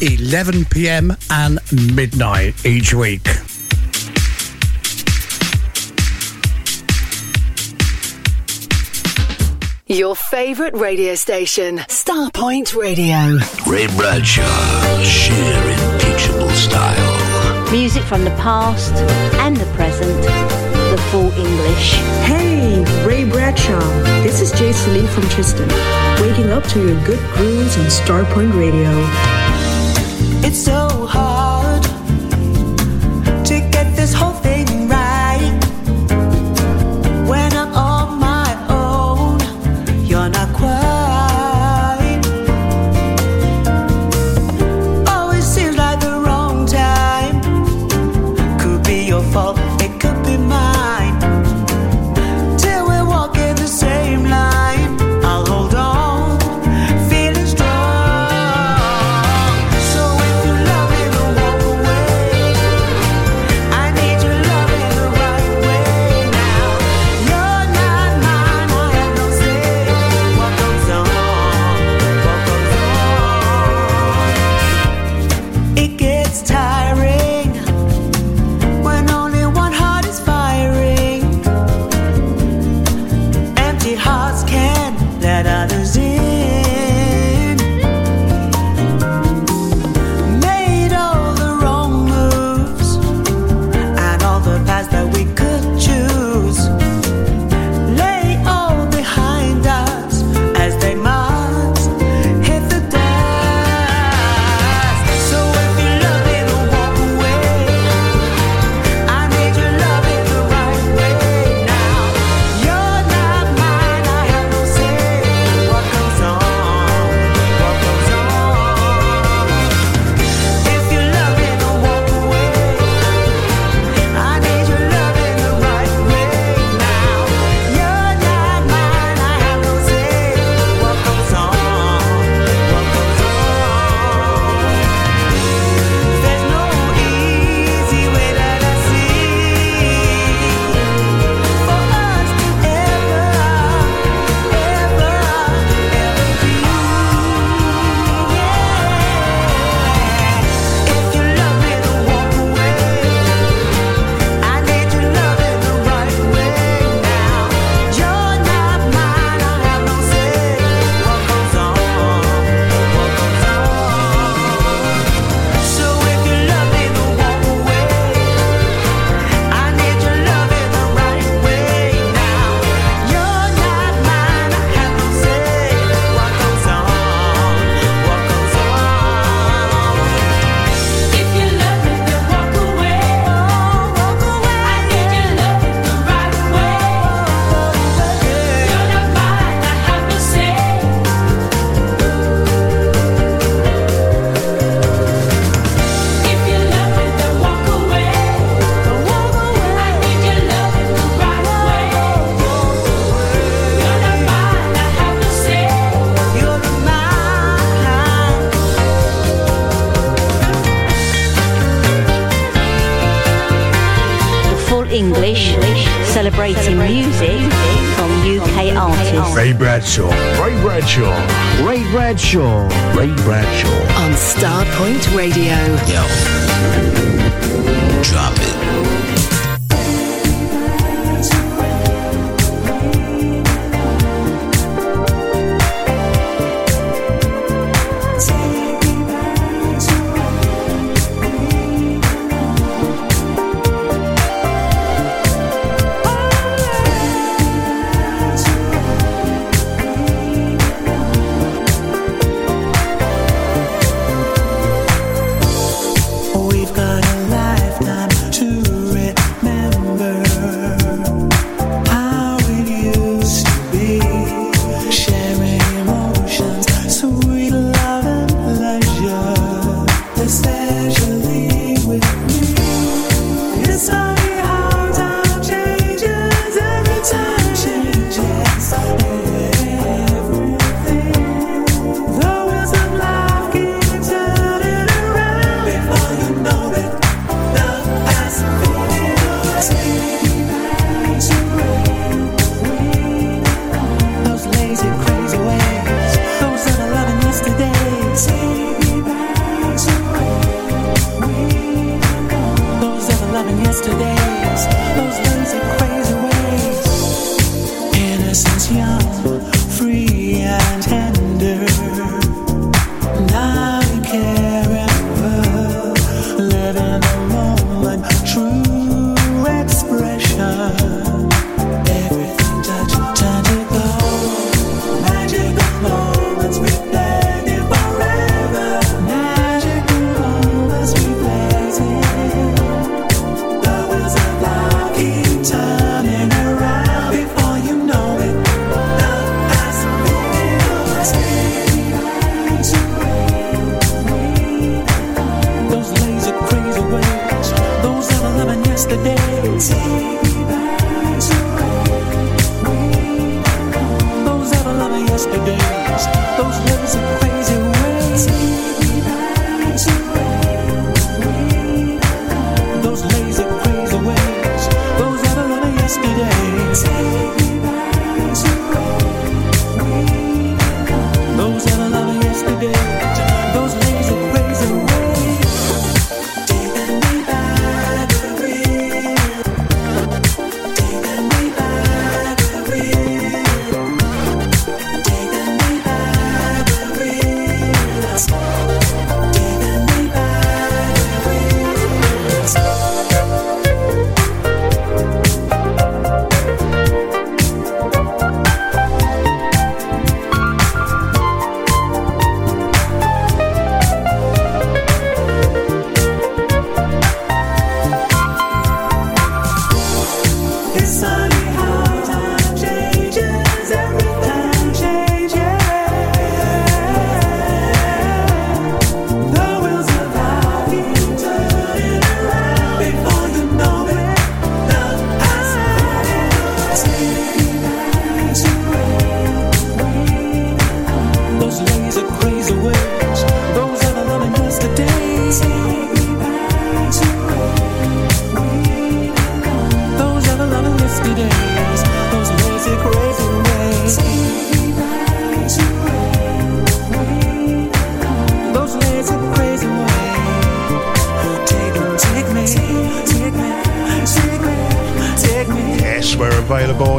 [0.00, 1.58] 11 pm and
[1.94, 3.26] midnight each week.
[9.88, 13.38] Your favourite radio station, Starpoint Radio.
[13.68, 17.70] Ray Bradshaw, sheer impeachable style.
[17.70, 18.92] Music from the past
[19.38, 20.20] and the present,
[20.90, 21.92] the full English.
[22.26, 23.78] Hey, Ray Bradshaw.
[24.24, 25.68] This is Jay Lee from Tristan,
[26.20, 28.90] waking up to your good grooves on Starpoint Radio.
[30.44, 31.84] It's so hard
[33.46, 34.34] to get this whole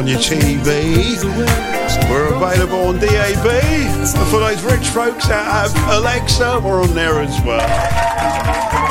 [0.08, 1.22] your TV.
[2.08, 3.46] We're available on DAB.
[3.46, 7.60] And for those rich folks that have Alexa, we're on there as well.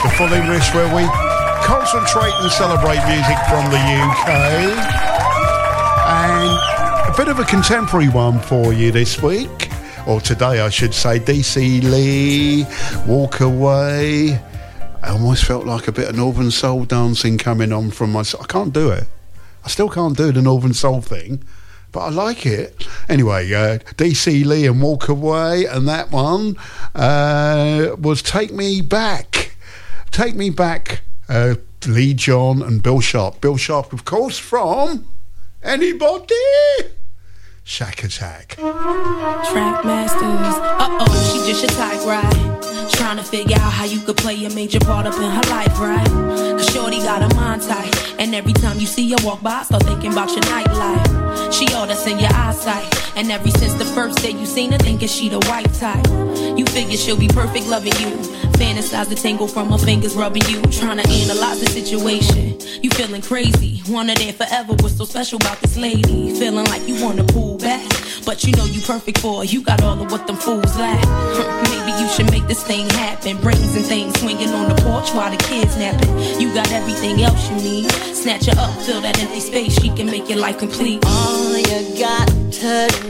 [0.04, 1.08] The full English where we
[1.66, 4.30] concentrate and celebrate music from the UK.
[6.06, 9.72] And a bit of a contemporary one for you this week.
[10.06, 11.20] Or today, I should say.
[11.20, 12.66] DC Lee,
[13.08, 14.40] Walk Away.
[15.02, 18.20] I almost felt like a bit of Northern Soul dancing coming on from my.
[18.20, 19.08] I can't do it.
[19.68, 21.44] I still can't do the Northern Soul thing,
[21.92, 22.88] but I like it.
[23.10, 26.56] Anyway, uh, DC Lee and Walk Away, and that one
[26.96, 29.58] uh, was Take Me Back.
[30.10, 31.56] Take Me Back, uh,
[31.86, 33.42] Lee John and Bill Sharpe.
[33.42, 35.06] Bill Sharpe, of course, from
[35.62, 36.34] anybody?
[37.66, 38.56] Shakatak.
[38.56, 40.22] Track masters.
[40.24, 42.90] Uh oh, she just a type, right?
[42.94, 45.78] Trying to figure out how you could play a major part up in her life,
[45.78, 46.08] right?
[46.08, 48.07] Cause Shorty got a mind tight.
[48.20, 51.54] And every time you see her walk by, I start thinking about your nightlife.
[51.54, 53.07] She all that's in your eyesight.
[53.18, 56.06] And ever since the first day you seen her, thinking she the white type.
[56.56, 58.14] You figure she'll be perfect loving you.
[58.62, 60.62] Fantasize the tingle from her fingers rubbing you.
[60.70, 62.60] Trying to analyze the situation.
[62.84, 63.82] You feeling crazy.
[63.90, 64.74] Wanna there forever.
[64.74, 66.32] What's so special about this lady?
[66.38, 67.90] Feeling like you wanna pull back.
[68.24, 69.46] But you know you perfect for her.
[69.46, 71.02] You got all of what them fools lack.
[71.72, 73.38] Maybe you should make this thing happen.
[73.38, 76.40] Brains and things swinging on the porch while the kids napping.
[76.40, 77.92] You got everything else you need.
[78.14, 79.74] Snatch her up, fill that empty space.
[79.82, 81.04] She can make your life complete.
[81.08, 83.07] All you got to do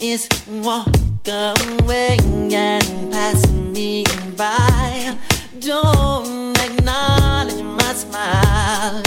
[0.00, 0.86] is walk
[1.26, 2.18] away
[2.52, 4.04] and pass me
[4.36, 5.16] by.
[5.60, 9.02] Don't acknowledge my smile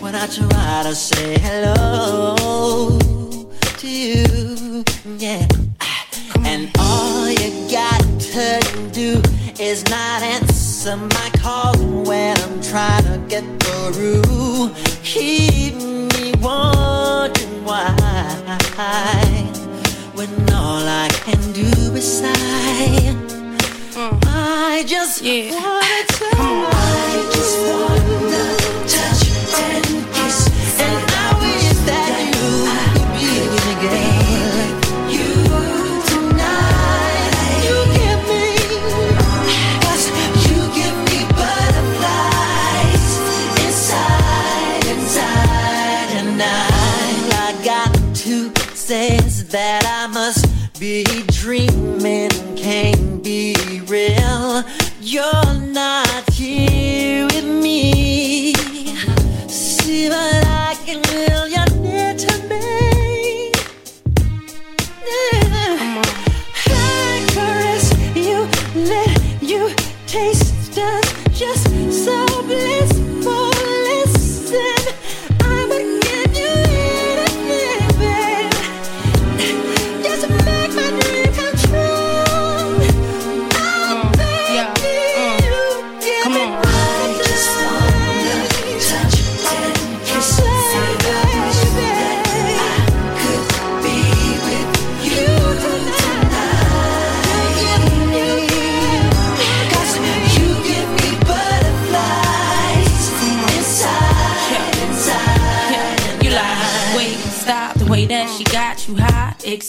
[0.00, 2.98] when I try to say hello
[3.78, 4.84] to you.
[5.18, 5.46] Yeah.
[6.44, 8.02] And all you got
[8.34, 8.60] to
[8.92, 9.22] do
[9.60, 14.74] is not answer my call when I'm trying to get through.
[15.04, 17.94] Keep me wondering why
[20.14, 23.14] when all I can do is sigh.
[23.94, 24.22] Mm.
[24.26, 26.34] I just wanna touch.
[26.34, 28.01] I just wanna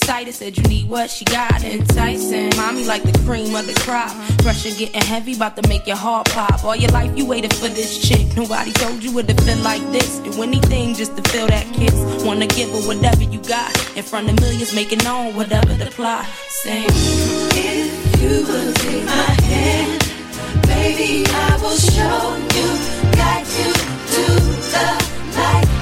[0.03, 1.63] excited, said you need what she got.
[1.63, 4.11] Enticing, mommy like the cream of the crop.
[4.39, 6.61] Pressure getting heavy, about to make your heart pop.
[6.65, 8.35] All your life you waited for this chick.
[8.35, 10.19] Nobody told you it to feel like this.
[10.19, 11.95] Do anything just to feel that kiss.
[12.25, 13.71] Wanna give her whatever you got.
[13.95, 16.25] In front of millions, making known whatever the plot.
[16.49, 16.83] Sing.
[17.55, 18.43] If you
[18.75, 20.03] take my hand,
[20.67, 22.67] baby, I will show you,
[23.15, 23.71] guide you
[24.13, 24.23] to
[24.73, 24.85] the
[25.37, 25.72] light,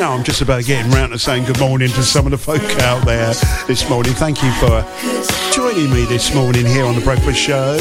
[0.00, 2.62] know, I'm just about getting round to saying good morning to some of the folk
[2.80, 3.34] out there
[3.66, 4.14] this morning.
[4.14, 4.86] Thank you for
[5.52, 7.76] joining me this morning here on The Breakfast Show.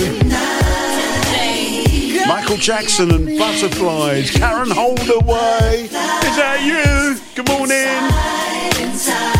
[2.27, 5.83] Michael Jackson and Butterflies, Karen Holdaway.
[5.83, 7.21] Is that you?
[7.35, 9.38] Good morning.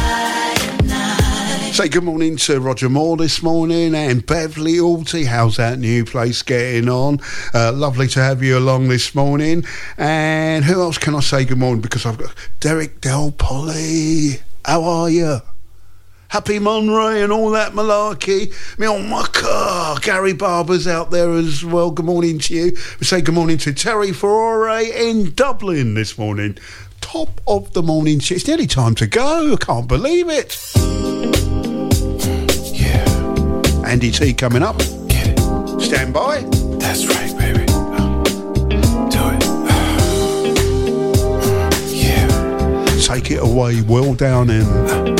[1.79, 5.25] Say good morning to Roger Moore this morning and Beverly Alty.
[5.27, 7.21] How's that new place getting on?
[7.53, 9.63] Uh, lovely to have you along this morning.
[9.97, 11.79] And who else can I say good morning?
[11.79, 14.41] Because I've got Derek Del Polly.
[14.65, 15.39] How are you?
[16.27, 18.51] Happy Monray and all that malarkey.
[18.77, 19.99] Me on my car.
[20.01, 21.91] Gary Barber's out there as well.
[21.91, 22.71] Good morning to you.
[22.99, 26.57] We say good morning to Terry Ferrare in Dublin this morning.
[26.99, 28.17] Top of the morning.
[28.17, 29.53] It's nearly time to go.
[29.53, 31.48] I can't believe it.
[33.89, 34.77] Andy T coming up.
[35.07, 35.39] Get it.
[35.81, 36.41] Stand by.
[36.77, 37.65] That's right, baby.
[37.65, 39.43] Do it.
[41.95, 42.85] yeah.
[43.01, 44.67] Take it away, Will Downing.
[44.85, 45.18] Let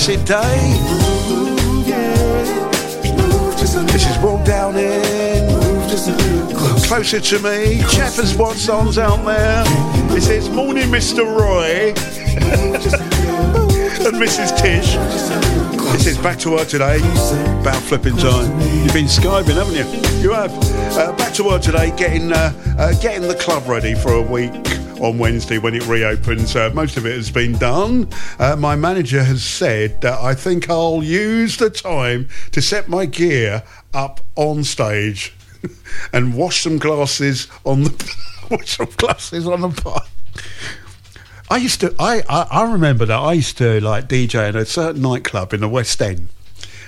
[0.00, 0.60] A blessed day.
[3.92, 5.46] This is Will Downing.
[6.86, 7.82] Closer to me.
[7.90, 9.62] Chappers Watson's out there.
[10.16, 11.24] It says, Morning, Mr.
[11.26, 11.88] Roy.
[14.06, 14.56] and Mrs.
[14.56, 14.96] Tish.
[15.94, 16.96] It says, Back to work today.
[17.60, 18.58] About flipping time.
[18.82, 19.84] You've been skiving, haven't you?
[20.22, 20.52] You have.
[20.96, 24.69] Uh, back to work today, getting, uh, uh, getting the club ready for a week
[25.00, 26.54] on Wednesday when it reopens.
[26.54, 28.08] Uh, most of it has been done.
[28.38, 33.06] Uh, my manager has said that I think I'll use the time to set my
[33.06, 33.62] gear
[33.94, 35.34] up on stage
[36.12, 38.14] and wash some glasses on the
[38.50, 40.02] wash some glasses on the bar.
[41.50, 41.94] I used to.
[41.98, 45.60] I, I I remember that I used to like DJ in a certain nightclub in
[45.60, 46.28] the West End.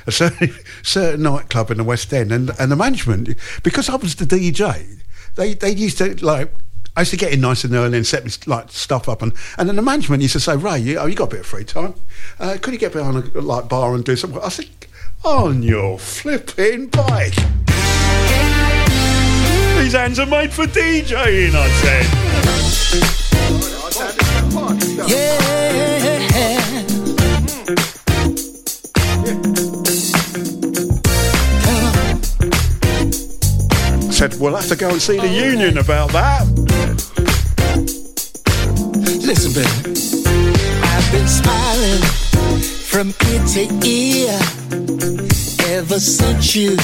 [0.07, 4.15] A certain, certain nightclub in the West End, and and the management because I was
[4.15, 5.01] the DJ,
[5.35, 6.53] they they used to like.
[6.95, 9.33] I used to get in nice and early and set this like stuff up, and,
[9.57, 11.47] and then the management used to say, "Ray, you, oh, you got a bit of
[11.47, 11.95] free time?
[12.39, 14.69] Uh, could you get behind a like bar and do something?" I said,
[15.25, 17.35] "On your flipping bike."
[19.79, 22.07] These hands are made for DJing, I said.
[25.09, 25.63] Yeah.
[34.11, 36.52] Said we'll have to go and see the union about that.
[39.55, 39.69] Baby.
[40.83, 42.03] I've been smiling
[42.63, 44.39] from ear to ear
[45.77, 46.77] ever since you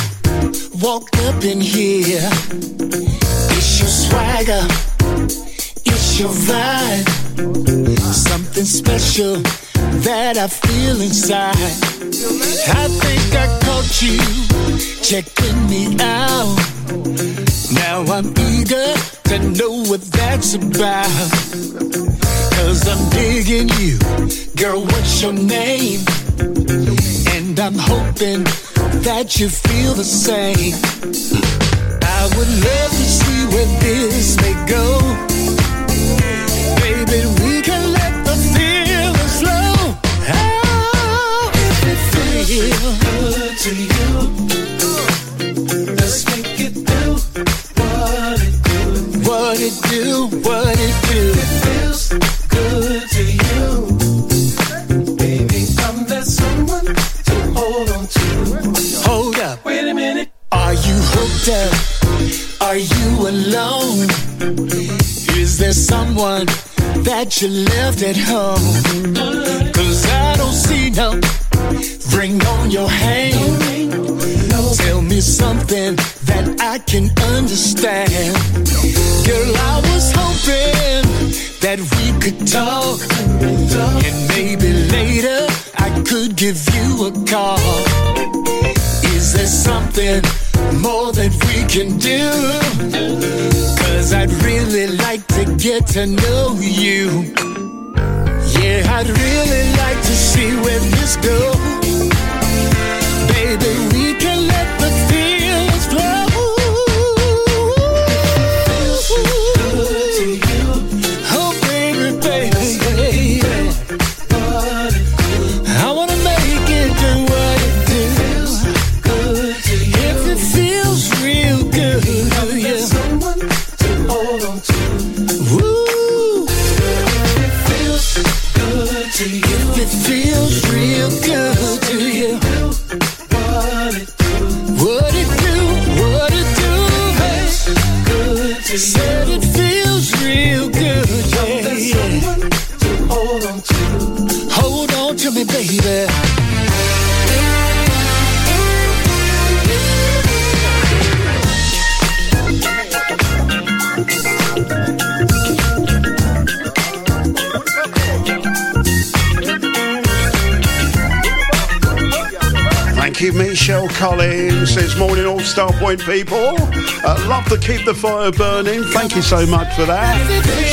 [167.88, 168.82] the fire burning.
[168.92, 170.14] Thank you so much for that.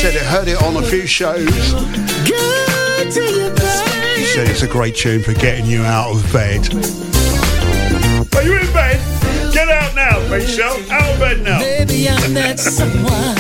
[0.02, 1.46] Said it heard it on a few shows.
[2.28, 4.26] Good to you, baby.
[4.36, 6.68] Said it's a great tune for getting you out of bed.
[8.36, 9.00] Are you in bed?
[9.54, 10.76] Get out now, Michelle.
[10.92, 11.60] Out of bed now.
[11.60, 13.36] Baby, I'm that someone.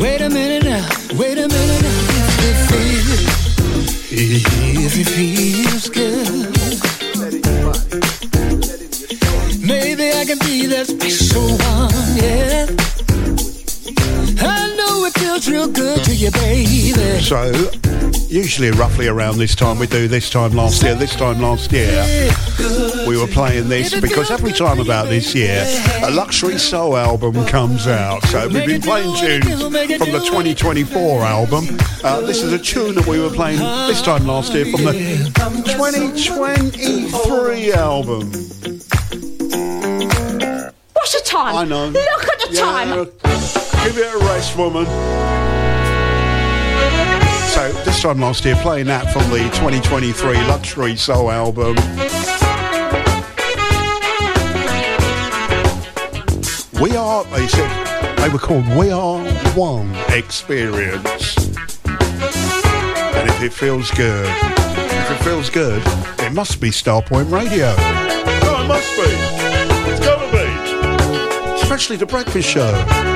[0.00, 0.88] Wait a minute now.
[1.18, 2.00] Wait a minute now.
[2.48, 5.31] If it feels, if it feels
[18.58, 22.04] usually roughly around this time, we do this time last year, this time last year,
[23.08, 25.64] we were playing this because every time about this year,
[26.02, 28.22] a luxury soul album comes out.
[28.24, 29.72] So, we've been playing tunes from
[30.12, 31.64] the 2024 album.
[32.04, 33.58] Uh, this is a tune that we were playing
[33.88, 34.92] this time last year from the
[35.72, 38.30] 2023 album.
[40.92, 41.56] What's the time?
[41.56, 41.88] I know.
[41.88, 42.88] Look at the Yeah, time.
[43.86, 44.84] Give it a rest, woman.
[47.52, 51.76] So this time last year, playing that from the 2023 Luxury Soul album.
[56.80, 59.22] We are, they said, they were called We Are
[59.52, 61.36] One Experience.
[61.84, 65.82] And if it feels good, if it feels good,
[66.20, 67.74] it must be Starpoint Radio.
[67.76, 69.02] Oh, it must be.
[69.90, 71.60] It's gotta be.
[71.62, 73.11] Especially the breakfast show.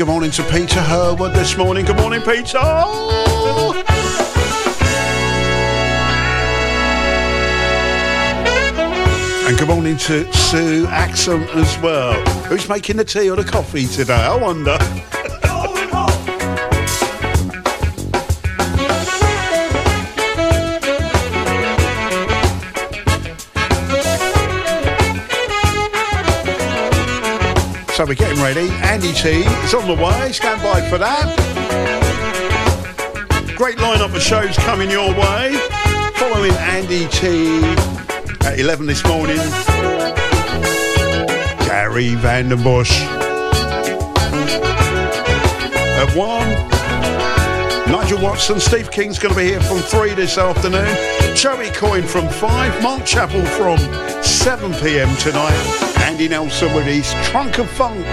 [0.00, 1.84] Good morning to Peter Herwood this morning.
[1.84, 2.56] Good morning, Peter.
[9.46, 12.14] And good morning to Sue Axum as well.
[12.44, 14.14] Who's making the tea or the coffee today?
[14.14, 14.78] I wonder.
[28.40, 28.70] Ready.
[28.82, 30.32] Andy T is on the way.
[30.32, 31.36] Stand by for that.
[33.56, 35.56] Great lineup of shows coming your way.
[36.14, 37.62] Following Andy T
[38.46, 39.36] at 11 this morning.
[41.66, 42.90] Gary Vandenbush.
[45.98, 47.92] At 1.
[47.92, 50.96] Nigel Watson, Steve King's going to be here from 3 this afternoon.
[51.34, 52.82] Joey Coyne from 5.
[52.82, 53.78] Mark Chappell from
[54.40, 55.98] 7 pm tonight.
[55.98, 58.06] Andy Nelson with his Trunk of Funk.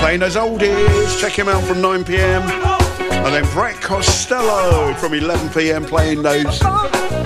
[0.00, 1.16] Playing those oldies.
[1.20, 2.42] Check him out from 9 pm.
[2.42, 6.60] And then Brett Costello from 11 pm playing those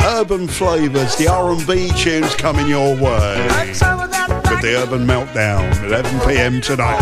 [0.04, 3.42] urban flavours, the R&B tunes coming your way.
[3.46, 7.00] With the Urban Meltdown, 11 pm tonight.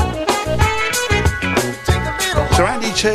[2.54, 3.08] So Andy T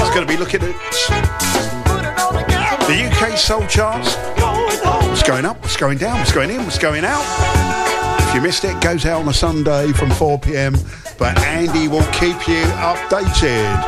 [0.00, 0.74] is going to be looking at
[2.88, 4.31] the UK Soul Charts.
[5.22, 7.22] What's going up, what's going down, what's going in, what's going out.
[8.26, 10.74] If you missed it, it goes out on a Sunday from 4pm.
[11.16, 13.84] But Andy will keep you updated.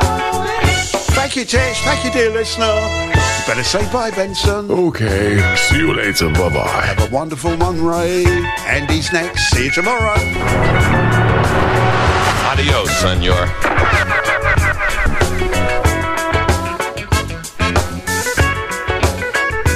[1.11, 1.81] Thank you, Tish.
[1.81, 2.67] Thank you, dear listener.
[2.67, 4.71] You better say bye, Benson.
[4.71, 5.57] Okay.
[5.57, 6.29] See you later.
[6.29, 6.83] Bye bye.
[6.83, 8.25] Have a wonderful one, Ray.
[8.69, 9.51] Andy's next.
[9.51, 10.15] See you tomorrow.
[12.47, 13.74] Adios, senor.